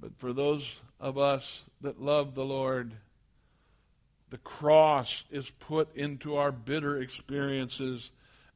But 0.00 0.16
for 0.18 0.32
those 0.32 0.80
of 0.98 1.18
us 1.18 1.64
that 1.80 2.00
love 2.00 2.34
the 2.34 2.44
Lord, 2.44 2.92
the 4.30 4.38
cross 4.38 5.24
is 5.30 5.50
put 5.50 5.94
into 5.94 6.36
our 6.36 6.50
bitter 6.50 7.00
experiences, 7.00 8.10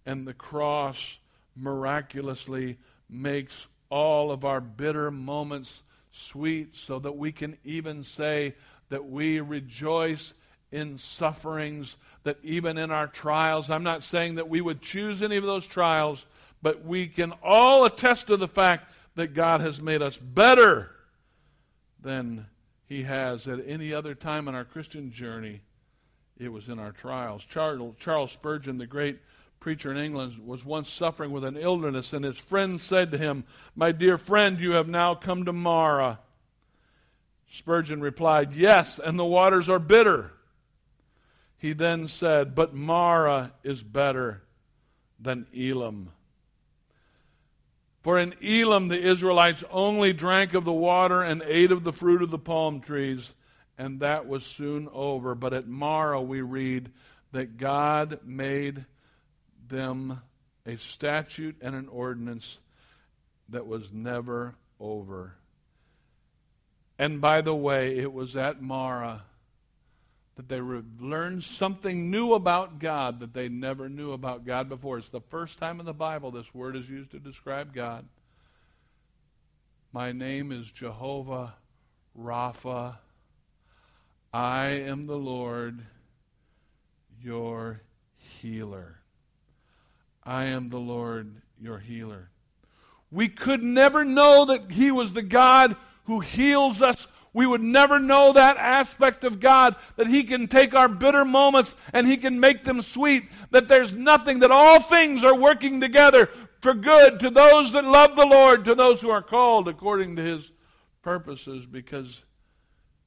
and 0.04 0.26
the 0.26 0.34
cross 0.34 1.18
miraculously 1.54 2.78
makes 3.08 3.66
all 3.90 4.30
of 4.30 4.44
our 4.44 4.60
bitter 4.60 5.10
moments 5.10 5.82
sweet 6.10 6.74
so 6.74 6.98
that 6.98 7.16
we 7.16 7.32
can 7.32 7.56
even 7.64 8.02
say 8.02 8.54
that 8.88 9.04
we 9.08 9.40
rejoice 9.40 10.32
in 10.72 10.98
sufferings, 10.98 11.96
that 12.24 12.38
even 12.42 12.78
in 12.78 12.90
our 12.90 13.06
trials, 13.06 13.70
I'm 13.70 13.82
not 13.82 14.02
saying 14.02 14.36
that 14.36 14.48
we 14.48 14.60
would 14.60 14.82
choose 14.82 15.22
any 15.22 15.36
of 15.36 15.44
those 15.44 15.66
trials, 15.66 16.26
but 16.62 16.84
we 16.84 17.06
can 17.06 17.32
all 17.42 17.84
attest 17.84 18.28
to 18.28 18.36
the 18.36 18.48
fact 18.48 18.92
that 19.14 19.34
God 19.34 19.60
has 19.60 19.80
made 19.80 20.02
us 20.02 20.16
better 20.16 20.90
than 22.02 22.46
He 22.86 23.02
has 23.02 23.46
at 23.46 23.60
any 23.66 23.92
other 23.92 24.14
time 24.14 24.48
in 24.48 24.54
our 24.54 24.64
Christian 24.64 25.10
journey. 25.12 25.60
It 26.38 26.52
was 26.52 26.68
in 26.68 26.78
our 26.78 26.92
trials. 26.92 27.44
Charles, 27.44 27.94
Charles 27.98 28.32
Spurgeon, 28.32 28.78
the 28.78 28.86
great 28.86 29.18
preacher 29.60 29.90
in 29.90 29.96
England 29.96 30.38
was 30.44 30.64
once 30.64 30.90
suffering 30.90 31.30
with 31.30 31.44
an 31.44 31.56
illness, 31.56 32.12
and 32.12 32.24
his 32.24 32.38
friend 32.38 32.80
said 32.80 33.10
to 33.10 33.18
him, 33.18 33.44
My 33.74 33.92
dear 33.92 34.18
friend, 34.18 34.60
you 34.60 34.72
have 34.72 34.88
now 34.88 35.14
come 35.14 35.44
to 35.44 35.52
Mara. 35.52 36.20
Spurgeon 37.48 38.00
replied, 38.00 38.54
Yes, 38.54 38.98
and 38.98 39.18
the 39.18 39.24
waters 39.24 39.68
are 39.68 39.78
bitter. 39.78 40.32
He 41.58 41.72
then 41.72 42.08
said, 42.08 42.54
But 42.54 42.74
Mara 42.74 43.52
is 43.62 43.82
better 43.82 44.42
than 45.18 45.46
Elim. 45.52 46.10
For 48.02 48.20
in 48.20 48.34
Elim 48.40 48.88
the 48.88 49.00
Israelites 49.00 49.64
only 49.70 50.12
drank 50.12 50.54
of 50.54 50.64
the 50.64 50.72
water 50.72 51.22
and 51.22 51.42
ate 51.42 51.72
of 51.72 51.82
the 51.82 51.92
fruit 51.92 52.22
of 52.22 52.30
the 52.30 52.38
palm 52.38 52.80
trees, 52.80 53.32
and 53.78 54.00
that 54.00 54.28
was 54.28 54.46
soon 54.46 54.88
over. 54.92 55.34
But 55.34 55.52
at 55.52 55.66
Mara 55.66 56.22
we 56.22 56.40
read 56.40 56.92
that 57.32 57.56
God 57.56 58.20
made 58.24 58.84
them 59.68 60.20
a 60.64 60.76
statute 60.76 61.56
and 61.60 61.74
an 61.74 61.88
ordinance 61.88 62.58
that 63.48 63.66
was 63.66 63.92
never 63.92 64.54
over. 64.80 65.34
And 66.98 67.20
by 67.20 67.42
the 67.42 67.54
way, 67.54 67.98
it 67.98 68.12
was 68.12 68.36
at 68.36 68.60
Mara 68.60 69.22
that 70.36 70.48
they 70.48 70.60
learned 70.60 71.42
something 71.42 72.10
new 72.10 72.34
about 72.34 72.78
God 72.78 73.20
that 73.20 73.32
they 73.32 73.48
never 73.48 73.88
knew 73.88 74.12
about 74.12 74.44
God 74.44 74.68
before. 74.68 74.98
It's 74.98 75.08
the 75.08 75.20
first 75.20 75.58
time 75.58 75.80
in 75.80 75.86
the 75.86 75.94
Bible 75.94 76.30
this 76.30 76.54
word 76.54 76.76
is 76.76 76.88
used 76.88 77.12
to 77.12 77.18
describe 77.18 77.72
God. 77.72 78.04
My 79.92 80.12
name 80.12 80.52
is 80.52 80.70
Jehovah 80.70 81.54
Rapha. 82.18 82.96
I 84.32 84.66
am 84.66 85.06
the 85.06 85.16
Lord, 85.16 85.80
your 87.22 87.80
healer. 88.18 89.00
I 90.26 90.46
am 90.46 90.68
the 90.68 90.80
Lord 90.80 91.40
your 91.60 91.78
healer. 91.78 92.30
We 93.12 93.28
could 93.28 93.62
never 93.62 94.04
know 94.04 94.46
that 94.46 94.72
He 94.72 94.90
was 94.90 95.12
the 95.12 95.22
God 95.22 95.76
who 96.04 96.18
heals 96.18 96.82
us. 96.82 97.06
We 97.32 97.46
would 97.46 97.62
never 97.62 98.00
know 98.00 98.32
that 98.32 98.56
aspect 98.56 99.22
of 99.22 99.38
God, 99.38 99.76
that 99.96 100.08
He 100.08 100.24
can 100.24 100.48
take 100.48 100.74
our 100.74 100.88
bitter 100.88 101.24
moments 101.24 101.76
and 101.92 102.06
He 102.06 102.16
can 102.16 102.40
make 102.40 102.64
them 102.64 102.82
sweet, 102.82 103.28
that 103.52 103.68
there's 103.68 103.92
nothing, 103.92 104.40
that 104.40 104.50
all 104.50 104.80
things 104.80 105.22
are 105.22 105.38
working 105.38 105.80
together 105.80 106.28
for 106.60 106.74
good 106.74 107.20
to 107.20 107.30
those 107.30 107.72
that 107.72 107.84
love 107.84 108.16
the 108.16 108.26
Lord, 108.26 108.64
to 108.64 108.74
those 108.74 109.00
who 109.00 109.10
are 109.10 109.22
called 109.22 109.68
according 109.68 110.16
to 110.16 110.22
His 110.22 110.50
purposes, 111.02 111.66
because 111.66 112.24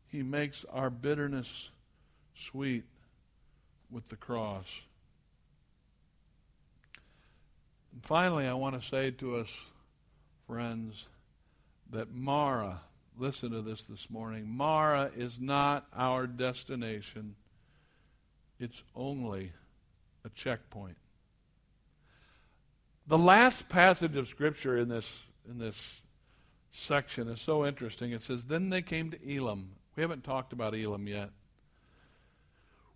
He 0.07 0.23
makes 0.23 0.63
our 0.71 0.89
bitterness 0.89 1.69
sweet 2.35 2.85
with 3.91 4.07
the 4.07 4.15
cross. 4.15 4.81
And 7.88 7.88
finally, 8.03 8.47
I 8.47 8.53
want 8.53 8.81
to 8.81 8.87
say 8.87 9.11
to 9.11 9.37
us, 9.37 9.65
friends, 10.47 11.07
that 11.91 12.13
Mara, 12.13 12.81
listen 13.17 13.51
to 13.51 13.61
this 13.61 13.83
this 13.83 14.09
morning, 14.09 14.47
Mara 14.47 15.11
is 15.15 15.39
not 15.39 15.87
our 15.95 16.27
destination, 16.27 17.35
it's 18.59 18.83
only 18.95 19.51
a 20.25 20.29
checkpoint. 20.29 20.97
The 23.07 23.17
last 23.17 23.69
passage 23.69 24.15
of 24.15 24.27
Scripture 24.27 24.77
in 24.77 24.89
this, 24.89 25.25
in 25.49 25.57
this 25.57 26.01
section 26.71 27.27
is 27.27 27.41
so 27.41 27.65
interesting. 27.65 28.11
It 28.11 28.21
says, 28.21 28.45
Then 28.45 28.69
they 28.69 28.83
came 28.83 29.11
to 29.11 29.35
Elim. 29.35 29.71
We 29.95 30.01
haven't 30.01 30.23
talked 30.23 30.53
about 30.53 30.75
Elim 30.75 31.07
yet 31.07 31.31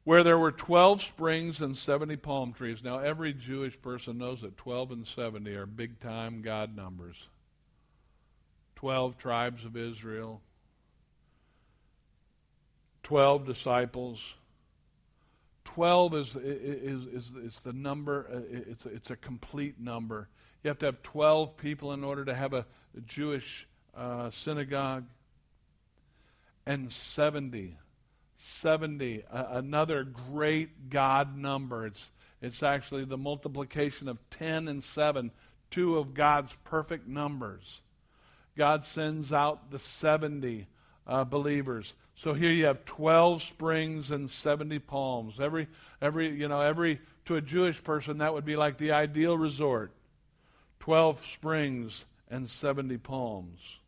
where 0.03 0.23
there 0.23 0.37
were 0.37 0.51
12 0.51 1.01
springs 1.01 1.61
and 1.61 1.77
70 1.77 2.17
palm 2.17 2.53
trees. 2.53 2.83
Now, 2.83 2.99
every 2.99 3.33
Jewish 3.33 3.81
person 3.81 4.17
knows 4.17 4.41
that 4.41 4.57
12 4.57 4.91
and 4.91 5.07
70 5.07 5.53
are 5.55 5.65
big 5.65 5.99
time 5.99 6.41
God 6.41 6.75
numbers. 6.75 7.27
12 8.75 9.17
tribes 9.17 9.63
of 9.63 9.77
Israel, 9.77 10.41
12 13.03 13.45
disciples. 13.45 14.35
12 15.63 16.15
is, 16.15 16.35
is, 16.35 17.05
is, 17.05 17.31
is 17.37 17.59
the 17.61 17.71
number, 17.71 18.27
uh, 18.29 18.41
it's 18.49 18.85
it's 18.85 19.09
a 19.09 19.15
complete 19.15 19.79
number. 19.79 20.27
You 20.63 20.67
have 20.67 20.79
to 20.79 20.87
have 20.87 21.01
12 21.01 21.55
people 21.55 21.93
in 21.93 22.03
order 22.03 22.25
to 22.25 22.33
have 22.33 22.53
a, 22.53 22.65
a 22.97 23.01
Jewish 23.05 23.67
uh, 23.95 24.29
synagogue, 24.31 25.05
and 26.65 26.91
70 26.91 27.77
70, 28.43 29.23
another 29.31 30.03
great 30.03 30.89
God 30.89 31.37
number. 31.37 31.85
It's, 31.85 32.09
it's 32.41 32.61
actually 32.61 33.05
the 33.05 33.17
multiplication 33.17 34.09
of 34.09 34.17
10 34.31 34.67
and 34.67 34.83
7, 34.83 35.31
two 35.71 35.97
of 35.97 36.13
God's 36.13 36.53
perfect 36.65 37.07
numbers. 37.07 37.79
God 38.57 38.83
sends 38.83 39.31
out 39.31 39.71
the 39.71 39.79
70 39.79 40.67
uh, 41.07 41.23
believers. 41.23 41.93
So 42.15 42.33
here 42.33 42.51
you 42.51 42.65
have 42.65 42.83
12 42.83 43.43
springs 43.43 44.11
and 44.11 44.29
70 44.29 44.77
palms. 44.79 45.39
Every, 45.39 45.69
every, 46.01 46.29
you 46.29 46.49
know, 46.49 46.59
every, 46.59 46.99
to 47.25 47.37
a 47.37 47.41
Jewish 47.41 47.81
person, 47.81 48.17
that 48.17 48.33
would 48.33 48.45
be 48.45 48.57
like 48.57 48.77
the 48.77 48.91
ideal 48.91 49.37
resort. 49.37 49.93
12 50.81 51.25
springs 51.25 52.03
and 52.29 52.49
70 52.49 52.97
palms. 52.97 53.79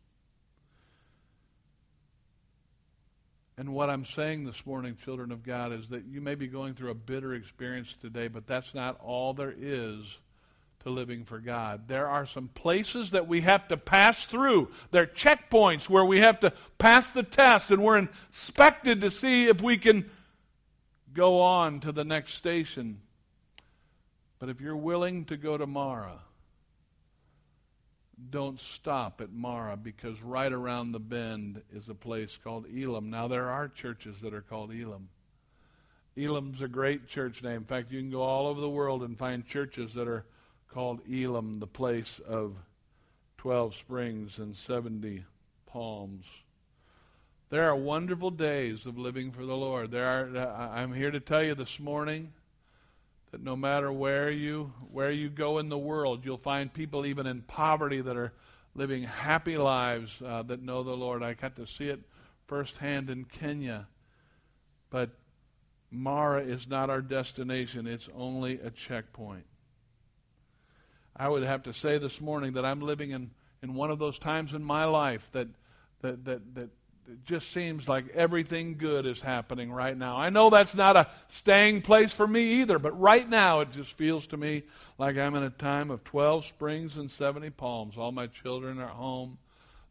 And 3.58 3.72
what 3.72 3.88
I'm 3.88 4.04
saying 4.04 4.44
this 4.44 4.66
morning, 4.66 4.98
children 5.02 5.32
of 5.32 5.42
God, 5.42 5.72
is 5.72 5.88
that 5.88 6.04
you 6.04 6.20
may 6.20 6.34
be 6.34 6.46
going 6.46 6.74
through 6.74 6.90
a 6.90 6.94
bitter 6.94 7.32
experience 7.32 7.94
today, 7.94 8.28
but 8.28 8.46
that's 8.46 8.74
not 8.74 9.00
all 9.00 9.32
there 9.32 9.54
is 9.58 10.18
to 10.80 10.90
living 10.90 11.24
for 11.24 11.38
God. 11.38 11.88
There 11.88 12.06
are 12.06 12.26
some 12.26 12.48
places 12.48 13.12
that 13.12 13.26
we 13.26 13.40
have 13.40 13.66
to 13.68 13.78
pass 13.78 14.26
through. 14.26 14.68
There 14.90 15.04
are 15.04 15.06
checkpoints 15.06 15.88
where 15.88 16.04
we 16.04 16.20
have 16.20 16.40
to 16.40 16.52
pass 16.76 17.08
the 17.08 17.22
test, 17.22 17.70
and 17.70 17.82
we're 17.82 17.96
inspected 17.96 19.00
to 19.00 19.10
see 19.10 19.46
if 19.46 19.62
we 19.62 19.78
can 19.78 20.10
go 21.14 21.40
on 21.40 21.80
to 21.80 21.92
the 21.92 22.04
next 22.04 22.34
station. 22.34 23.00
But 24.38 24.50
if 24.50 24.60
you're 24.60 24.76
willing 24.76 25.24
to 25.24 25.38
go 25.38 25.56
to 25.56 25.66
Marah, 25.66 26.20
don't 28.30 28.58
stop 28.58 29.20
at 29.20 29.32
Mara 29.32 29.76
because 29.76 30.22
right 30.22 30.52
around 30.52 30.92
the 30.92 31.00
bend 31.00 31.62
is 31.72 31.88
a 31.88 31.94
place 31.94 32.38
called 32.42 32.66
Elim. 32.66 33.10
Now, 33.10 33.28
there 33.28 33.50
are 33.50 33.68
churches 33.68 34.20
that 34.22 34.32
are 34.32 34.40
called 34.40 34.70
Elim. 34.72 35.08
Elim's 36.16 36.62
a 36.62 36.68
great 36.68 37.08
church 37.08 37.42
name. 37.42 37.56
In 37.56 37.64
fact, 37.64 37.92
you 37.92 38.00
can 38.00 38.10
go 38.10 38.22
all 38.22 38.46
over 38.46 38.60
the 38.60 38.70
world 38.70 39.02
and 39.02 39.18
find 39.18 39.46
churches 39.46 39.92
that 39.94 40.08
are 40.08 40.24
called 40.72 41.00
Elim, 41.10 41.60
the 41.60 41.66
place 41.66 42.18
of 42.20 42.56
12 43.38 43.74
springs 43.74 44.38
and 44.38 44.56
70 44.56 45.24
palms. 45.66 46.24
There 47.50 47.68
are 47.68 47.76
wonderful 47.76 48.30
days 48.30 48.86
of 48.86 48.98
living 48.98 49.30
for 49.30 49.44
the 49.44 49.56
Lord. 49.56 49.90
There 49.90 50.06
are, 50.06 50.70
I'm 50.72 50.94
here 50.94 51.10
to 51.10 51.20
tell 51.20 51.42
you 51.42 51.54
this 51.54 51.78
morning 51.78 52.32
that 53.36 53.44
no 53.44 53.54
matter 53.54 53.92
where 53.92 54.30
you 54.30 54.72
where 54.90 55.10
you 55.10 55.28
go 55.28 55.58
in 55.58 55.68
the 55.68 55.76
world, 55.76 56.24
you'll 56.24 56.38
find 56.38 56.72
people 56.72 57.04
even 57.04 57.26
in 57.26 57.42
poverty 57.42 58.00
that 58.00 58.16
are 58.16 58.32
living 58.74 59.02
happy 59.02 59.58
lives 59.58 60.22
uh, 60.24 60.42
that 60.44 60.62
know 60.62 60.82
the 60.82 60.96
Lord. 60.96 61.22
I 61.22 61.34
got 61.34 61.54
to 61.56 61.66
see 61.66 61.88
it 61.90 62.00
firsthand 62.46 63.10
in 63.10 63.26
Kenya, 63.26 63.88
but 64.88 65.10
Mara 65.90 66.44
is 66.44 66.66
not 66.66 66.88
our 66.88 67.02
destination; 67.02 67.86
it's 67.86 68.08
only 68.16 68.58
a 68.58 68.70
checkpoint. 68.70 69.44
I 71.14 71.28
would 71.28 71.42
have 71.42 71.64
to 71.64 71.74
say 71.74 71.98
this 71.98 72.22
morning 72.22 72.54
that 72.54 72.64
I'm 72.64 72.80
living 72.80 73.10
in 73.10 73.32
in 73.62 73.74
one 73.74 73.90
of 73.90 73.98
those 73.98 74.18
times 74.18 74.54
in 74.54 74.64
my 74.64 74.86
life 74.86 75.28
that 75.32 75.48
that, 76.00 76.24
that, 76.24 76.54
that 76.54 76.70
it 77.08 77.24
just 77.24 77.52
seems 77.52 77.88
like 77.88 78.08
everything 78.08 78.76
good 78.78 79.06
is 79.06 79.20
happening 79.20 79.70
right 79.70 79.96
now. 79.96 80.16
I 80.16 80.30
know 80.30 80.50
that's 80.50 80.74
not 80.74 80.96
a 80.96 81.06
staying 81.28 81.82
place 81.82 82.12
for 82.12 82.26
me 82.26 82.60
either, 82.60 82.78
but 82.78 82.98
right 82.98 83.28
now 83.28 83.60
it 83.60 83.70
just 83.70 83.92
feels 83.92 84.26
to 84.28 84.36
me 84.36 84.64
like 84.98 85.16
I'm 85.16 85.34
in 85.36 85.44
a 85.44 85.50
time 85.50 85.90
of 85.90 86.02
12 86.04 86.46
springs 86.46 86.96
and 86.96 87.10
70 87.10 87.50
palms. 87.50 87.96
All 87.96 88.12
my 88.12 88.26
children 88.26 88.80
are 88.80 88.88
home. 88.88 89.38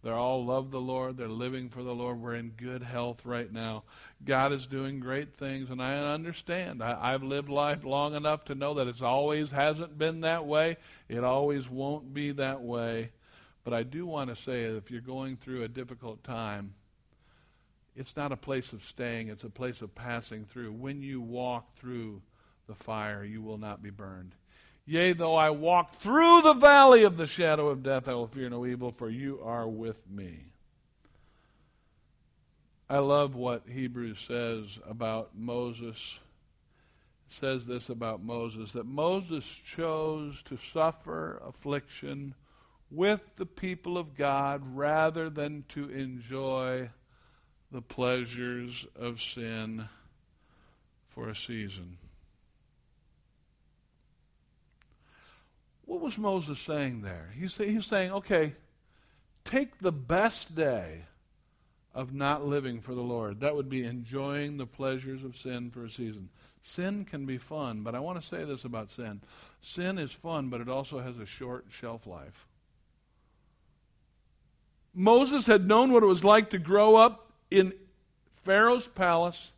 They 0.03 0.11
all 0.11 0.45
love 0.45 0.69
the 0.69 0.79
Lord. 0.79 1.17
They're 1.17 1.27
living 1.27 1.69
for 1.69 1.81
the 1.81 1.95
Lord. 1.95 2.21
We're 2.21 2.35
in 2.35 2.49
good 2.49 2.83
health 2.83 3.25
right 3.25 3.51
now. 3.51 3.83
God 4.23 4.53
is 4.53 4.67
doing 4.67 4.99
great 4.99 5.35
things, 5.35 5.71
and 5.71 5.81
I 5.81 5.97
understand. 6.13 6.83
I, 6.83 7.11
have 7.11 7.23
lived 7.23 7.49
life 7.49 7.83
long 7.83 8.13
enough 8.13 8.45
to 8.45 8.55
know 8.55 8.75
that 8.75 8.87
it 8.87 9.01
always 9.01 9.49
hasn't 9.49 9.97
been 9.97 10.21
that 10.21 10.45
way. 10.45 10.77
It 11.09 11.23
always 11.23 11.67
won't 11.67 12.13
be 12.13 12.31
that 12.33 12.61
way. 12.61 13.09
But 13.63 13.73
I 13.73 13.81
do 13.81 14.05
want 14.05 14.29
to 14.29 14.35
say 14.35 14.65
if 14.65 14.91
you're 14.91 15.01
going 15.01 15.37
through 15.37 15.63
a 15.63 15.67
difficult 15.67 16.23
time, 16.23 16.75
it's 17.95 18.15
not 18.15 18.31
a 18.31 18.37
place 18.37 18.73
of 18.73 18.83
staying, 18.83 19.29
it's 19.29 19.43
a 19.43 19.49
place 19.49 19.81
of 19.81 19.95
passing 19.95 20.45
through. 20.45 20.73
When 20.73 21.01
you 21.01 21.21
walk 21.21 21.75
through 21.75 22.21
the 22.67 22.75
fire, 22.75 23.23
you 23.23 23.41
will 23.41 23.57
not 23.57 23.81
be 23.81 23.89
burned. 23.89 24.35
Yea, 24.85 25.13
though 25.13 25.35
I 25.35 25.49
walk 25.49 25.95
through 25.95 26.41
the 26.41 26.53
valley 26.53 27.03
of 27.03 27.17
the 27.17 27.25
shadow 27.25 27.69
of 27.69 27.83
death, 27.83 28.07
I 28.07 28.13
will 28.13 28.27
fear 28.27 28.49
no 28.49 28.65
evil, 28.65 28.91
for 28.91 29.09
you 29.09 29.39
are 29.43 29.67
with 29.67 30.07
me. 30.09 30.45
I 32.87 32.99
love 32.99 33.35
what 33.35 33.63
Hebrews 33.67 34.19
says 34.19 34.77
about 34.87 35.31
Moses. 35.35 36.19
It 37.27 37.33
says 37.33 37.65
this 37.65 37.89
about 37.89 38.21
Moses 38.21 38.73
that 38.73 38.85
Moses 38.85 39.45
chose 39.45 40.43
to 40.43 40.57
suffer 40.57 41.41
affliction 41.43 42.35
with 42.91 43.21
the 43.37 43.47
people 43.47 43.97
of 43.97 44.15
God 44.15 44.61
rather 44.75 45.31
than 45.31 45.63
to 45.69 45.89
enjoy 45.89 46.89
the 47.71 47.81
pleasures 47.81 48.85
of 48.95 49.21
sin 49.21 49.87
for 51.09 51.29
a 51.29 51.35
season. 51.35 51.97
What 55.85 56.01
was 56.01 56.17
Moses 56.17 56.59
saying 56.59 57.01
there? 57.01 57.31
He's, 57.37 57.55
he's 57.57 57.85
saying, 57.85 58.11
okay, 58.11 58.55
take 59.43 59.79
the 59.79 59.91
best 59.91 60.55
day 60.55 61.05
of 61.93 62.13
not 62.13 62.45
living 62.45 62.81
for 62.81 62.93
the 62.93 63.01
Lord. 63.01 63.39
That 63.39 63.55
would 63.55 63.69
be 63.69 63.85
enjoying 63.85 64.57
the 64.57 64.65
pleasures 64.65 65.23
of 65.23 65.37
sin 65.37 65.69
for 65.71 65.85
a 65.85 65.89
season. 65.89 66.29
Sin 66.61 67.05
can 67.05 67.25
be 67.25 67.37
fun, 67.37 67.81
but 67.81 67.95
I 67.95 67.99
want 67.99 68.19
to 68.19 68.27
say 68.27 68.43
this 68.43 68.65
about 68.65 68.89
sin. 68.89 69.21
Sin 69.61 69.97
is 69.97 70.11
fun, 70.11 70.49
but 70.49 70.61
it 70.61 70.67
also 70.67 70.99
has 70.99 71.17
a 71.19 71.25
short 71.25 71.65
shelf 71.69 72.07
life. 72.07 72.47
Moses 74.93 75.45
had 75.45 75.67
known 75.67 75.91
what 75.91 76.03
it 76.03 76.07
was 76.07 76.23
like 76.23 76.49
to 76.49 76.57
grow 76.57 76.95
up 76.95 77.24
in 77.51 77.73
Pharaoh's 78.43 78.87
palace 78.87 79.51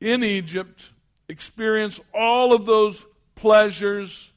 in 0.00 0.22
Egypt, 0.22 0.90
experience 1.28 2.00
all 2.12 2.52
of 2.52 2.66
those 2.66 3.04
pleasures 3.34 4.30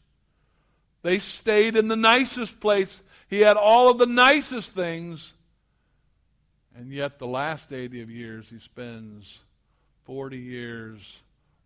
they 1.08 1.20
stayed 1.20 1.78
in 1.78 1.88
the 1.88 1.96
nicest 1.96 2.60
place. 2.60 3.02
He 3.30 3.40
had 3.40 3.56
all 3.56 3.90
of 3.90 3.98
the 3.98 4.06
nicest 4.06 4.72
things. 4.72 5.34
And 6.76 6.92
yet, 6.92 7.18
the 7.18 7.28
last 7.28 7.72
80 7.72 8.02
of 8.02 8.10
years, 8.10 8.50
he 8.50 8.60
spends 8.60 9.40
40 10.04 10.38
years 10.38 11.18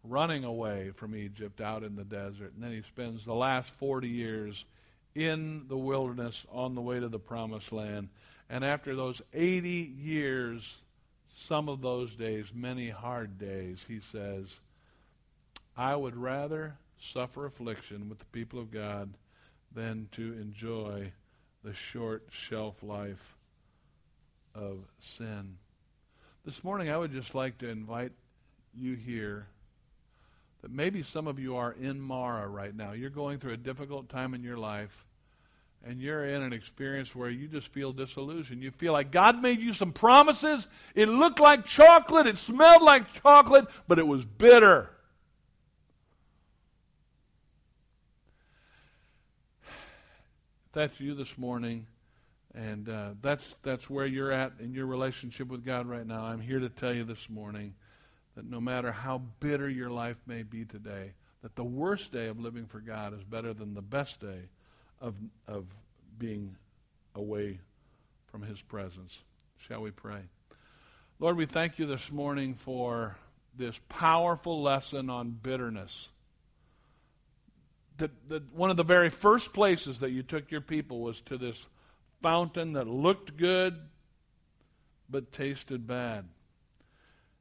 running 0.04 0.44
away 0.44 0.92
from 0.92 1.16
Egypt 1.16 1.60
out 1.60 1.84
in 1.84 1.96
the 1.96 2.04
desert. 2.04 2.54
And 2.54 2.64
then 2.64 2.72
he 2.72 2.84
spends 2.84 3.26
the 3.26 3.34
last 3.34 3.72
40 3.74 4.08
years 4.08 4.64
in 5.16 5.66
the 5.68 5.78
wilderness 5.78 6.46
on 6.52 6.76
the 6.76 6.82
way 6.82 7.00
to 7.00 7.10
the 7.10 7.20
promised 7.20 7.72
land. 7.72 8.10
And 8.52 8.66
after 8.66 8.98
those 8.98 9.22
80 9.34 9.70
years, 9.98 10.76
some 11.38 11.70
of 11.70 11.80
those 11.80 12.14
days, 12.18 12.52
many 12.54 12.90
hard 12.90 13.40
days, 13.40 13.84
he 13.88 14.02
says, 14.02 14.60
I 15.78 15.96
would 15.96 16.18
rather 16.18 16.76
suffer 17.00 17.46
affliction 17.46 18.10
with 18.10 18.20
the 18.20 18.26
people 18.26 18.60
of 18.60 18.70
God 18.70 19.14
than 19.74 20.10
to 20.12 20.34
enjoy 20.34 21.14
the 21.64 21.74
short 21.74 22.24
shelf 22.30 22.76
life 22.84 23.38
of 24.54 24.80
sin. 25.00 25.56
This 26.44 26.62
morning, 26.62 26.90
I 26.90 26.98
would 26.98 27.14
just 27.14 27.34
like 27.34 27.60
to 27.60 27.70
invite 27.70 28.12
you 28.76 28.96
here 28.96 29.48
that 30.62 30.72
maybe 30.72 31.04
some 31.04 31.28
of 31.28 31.40
you 31.40 31.56
are 31.56 31.72
in 31.72 32.02
Mara 32.02 32.50
right 32.50 32.76
now. 32.76 32.92
You're 32.92 33.12
going 33.12 33.40
through 33.40 33.54
a 33.54 33.58
difficult 33.58 34.10
time 34.10 34.34
in 34.34 34.44
your 34.44 34.58
life, 34.58 35.06
and 35.86 36.00
you're 36.00 36.26
in 36.26 36.44
an 36.44 36.54
experience 36.54 37.16
where 37.16 37.30
you 37.30 37.48
just 37.48 37.74
feel 37.74 37.92
disillusioned. 37.92 38.62
You 38.62 38.72
feel 38.72 38.94
like 38.94 39.12
God 39.12 39.42
made 39.42 39.60
you 39.60 39.74
some 39.74 39.92
promises. 39.92 40.68
It 40.96 41.10
looked 41.10 41.40
like 41.40 41.66
chocolate, 41.66 42.28
it 42.28 42.38
smelled 42.38 42.84
like 42.84 43.14
chocolate, 43.22 43.66
but 43.88 44.00
it 44.00 44.08
was 44.08 44.26
bitter. 44.26 44.90
that's 50.74 51.00
you 51.00 51.14
this 51.14 51.38
morning, 51.38 51.86
and 52.56 52.88
uh, 52.88 53.10
that's 53.22 53.56
that's 53.64 53.90
where 53.90 54.06
you're 54.06 54.32
at 54.32 54.54
in 54.60 54.74
your 54.74 54.86
relationship 54.86 55.48
with 55.48 55.66
God 55.66 55.88
right 55.88 56.06
now, 56.06 56.24
I'm 56.24 56.42
here 56.42 56.60
to 56.60 56.70
tell 56.70 56.94
you 56.94 57.04
this 57.04 57.30
morning 57.30 57.74
that 58.36 58.50
no 58.50 58.62
matter 58.62 58.92
how 58.92 59.22
bitter 59.40 59.70
your 59.70 59.90
life 59.90 60.18
may 60.26 60.44
be 60.44 60.64
today, 60.64 61.12
that 61.42 61.56
the 61.56 61.64
worst 61.64 62.12
day 62.12 62.28
of 62.28 62.40
living 62.40 62.66
for 62.66 62.80
God 62.80 63.14
is 63.14 63.24
better 63.24 63.54
than 63.54 63.74
the 63.74 63.82
best 63.82 64.22
day 64.22 64.48
of 65.02 65.16
of 65.48 65.66
being 66.18 66.56
away 67.16 67.60
from 68.28 68.42
His 68.42 68.62
presence. 68.62 69.20
Shall 69.58 69.82
we 69.82 69.92
pray? 69.92 70.22
Lord, 71.20 71.38
we 71.38 71.46
thank 71.46 71.78
you 71.78 71.86
this 71.86 72.12
morning 72.12 72.54
for 72.54 73.18
this 73.58 73.80
powerful 73.90 74.62
lesson 74.62 75.10
on 75.10 75.32
bitterness 75.32 76.10
that, 78.02 78.12
that 78.30 78.54
one 78.54 78.70
of 78.70 78.78
the 78.78 78.84
very 78.84 79.10
first 79.10 79.54
places 79.54 80.00
that 80.00 80.12
you 80.12 80.24
took 80.24 80.52
your 80.52 80.62
people 80.62 81.02
was 81.02 81.22
to 81.22 81.38
this 81.38 81.66
fountain 82.22 82.74
that 82.74 82.88
looked 82.88 83.38
good 83.38 83.76
but 85.10 85.32
tasted 85.32 85.88
bad. 85.88 86.26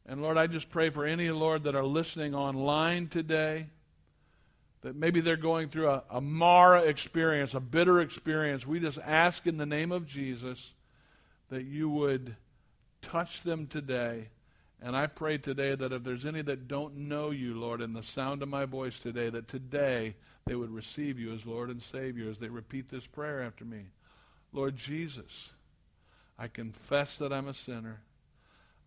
And 0.06 0.22
Lord, 0.22 0.36
I 0.36 0.46
just 0.46 0.70
pray 0.70 0.90
for 0.90 1.04
any, 1.04 1.30
Lord, 1.30 1.64
that 1.64 1.74
are 1.74 1.84
listening 1.84 2.34
online 2.34 3.08
today, 3.08 3.66
that 4.82 4.96
maybe 4.96 5.20
they're 5.20 5.36
going 5.36 5.68
through 5.68 5.90
a, 5.90 6.02
a 6.10 6.20
Marah 6.20 6.82
experience, 6.82 7.54
a 7.54 7.60
bitter 7.60 8.00
experience. 8.00 8.66
We 8.66 8.80
just 8.80 8.98
ask 8.98 9.46
in 9.46 9.56
the 9.56 9.66
name 9.66 9.92
of 9.92 10.06
Jesus 10.06 10.72
that 11.50 11.64
you 11.64 11.88
would 11.90 12.34
touch 13.02 13.42
them 13.42 13.66
today. 13.66 14.28
And 14.82 14.96
I 14.96 15.06
pray 15.06 15.36
today 15.36 15.74
that 15.74 15.92
if 15.92 16.02
there's 16.02 16.24
any 16.24 16.40
that 16.42 16.66
don't 16.66 16.96
know 16.96 17.30
you, 17.30 17.58
Lord, 17.58 17.82
in 17.82 17.92
the 17.92 18.02
sound 18.02 18.42
of 18.42 18.48
my 18.48 18.64
voice 18.64 18.98
today, 18.98 19.28
that 19.28 19.48
today 19.48 20.14
they 20.46 20.54
would 20.54 20.70
receive 20.70 21.18
you 21.18 21.32
as 21.34 21.44
Lord 21.44 21.68
and 21.68 21.82
Savior 21.82 22.30
as 22.30 22.38
they 22.38 22.48
repeat 22.48 22.90
this 22.90 23.06
prayer 23.06 23.42
after 23.42 23.64
me. 23.64 23.84
Lord 24.52 24.76
Jesus, 24.76 25.50
I 26.38 26.48
confess 26.48 27.18
that 27.18 27.32
I'm 27.32 27.48
a 27.48 27.54
sinner. 27.54 28.00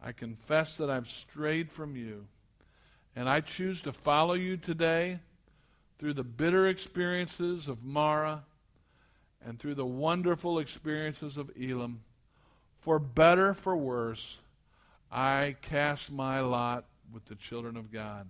I 0.04 0.12
confess 0.12 0.78
that 0.78 0.90
I've 0.90 1.08
strayed 1.08 1.72
from 1.72 1.96
you. 1.96 2.26
And 3.16 3.30
I 3.30 3.42
choose 3.42 3.84
to 3.84 3.94
follow 3.94 4.34
you 4.34 4.58
today 4.58 5.20
through 6.04 6.12
the 6.12 6.22
bitter 6.22 6.68
experiences 6.68 7.70
of 7.70 7.82
Mara 7.82 8.44
and 9.46 9.58
through 9.58 9.76
the 9.76 9.86
wonderful 9.86 10.60
experiences 10.60 11.38
of 11.38 11.50
Elim, 11.56 12.02
For 12.82 13.00
better, 13.00 13.54
for 13.54 13.78
worse, 13.78 14.42
I 15.10 15.56
cast 15.62 16.12
my 16.12 16.42
lot 16.42 16.84
with 17.14 17.24
the 17.24 17.36
children 17.36 17.78
of 17.78 17.90
God. 17.90 18.28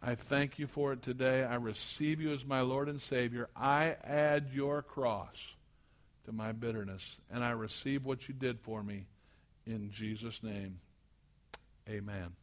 I 0.00 0.14
thank 0.14 0.60
you 0.60 0.68
for 0.68 0.92
it 0.92 1.02
today. 1.02 1.42
I 1.42 1.56
receive 1.56 2.20
you 2.20 2.30
as 2.30 2.44
my 2.44 2.60
Lord 2.60 2.88
and 2.88 3.02
Savior. 3.02 3.48
I 3.56 3.96
add 4.04 4.50
your 4.52 4.82
cross 4.82 5.56
to 6.26 6.32
my 6.32 6.52
bitterness, 6.52 7.18
and 7.28 7.42
I 7.42 7.50
receive 7.50 8.04
what 8.04 8.28
you 8.28 8.34
did 8.34 8.60
for 8.60 8.84
me 8.84 9.06
in 9.66 9.90
Jesus' 9.90 10.44
name. 10.44 10.78
Amen. 11.88 12.36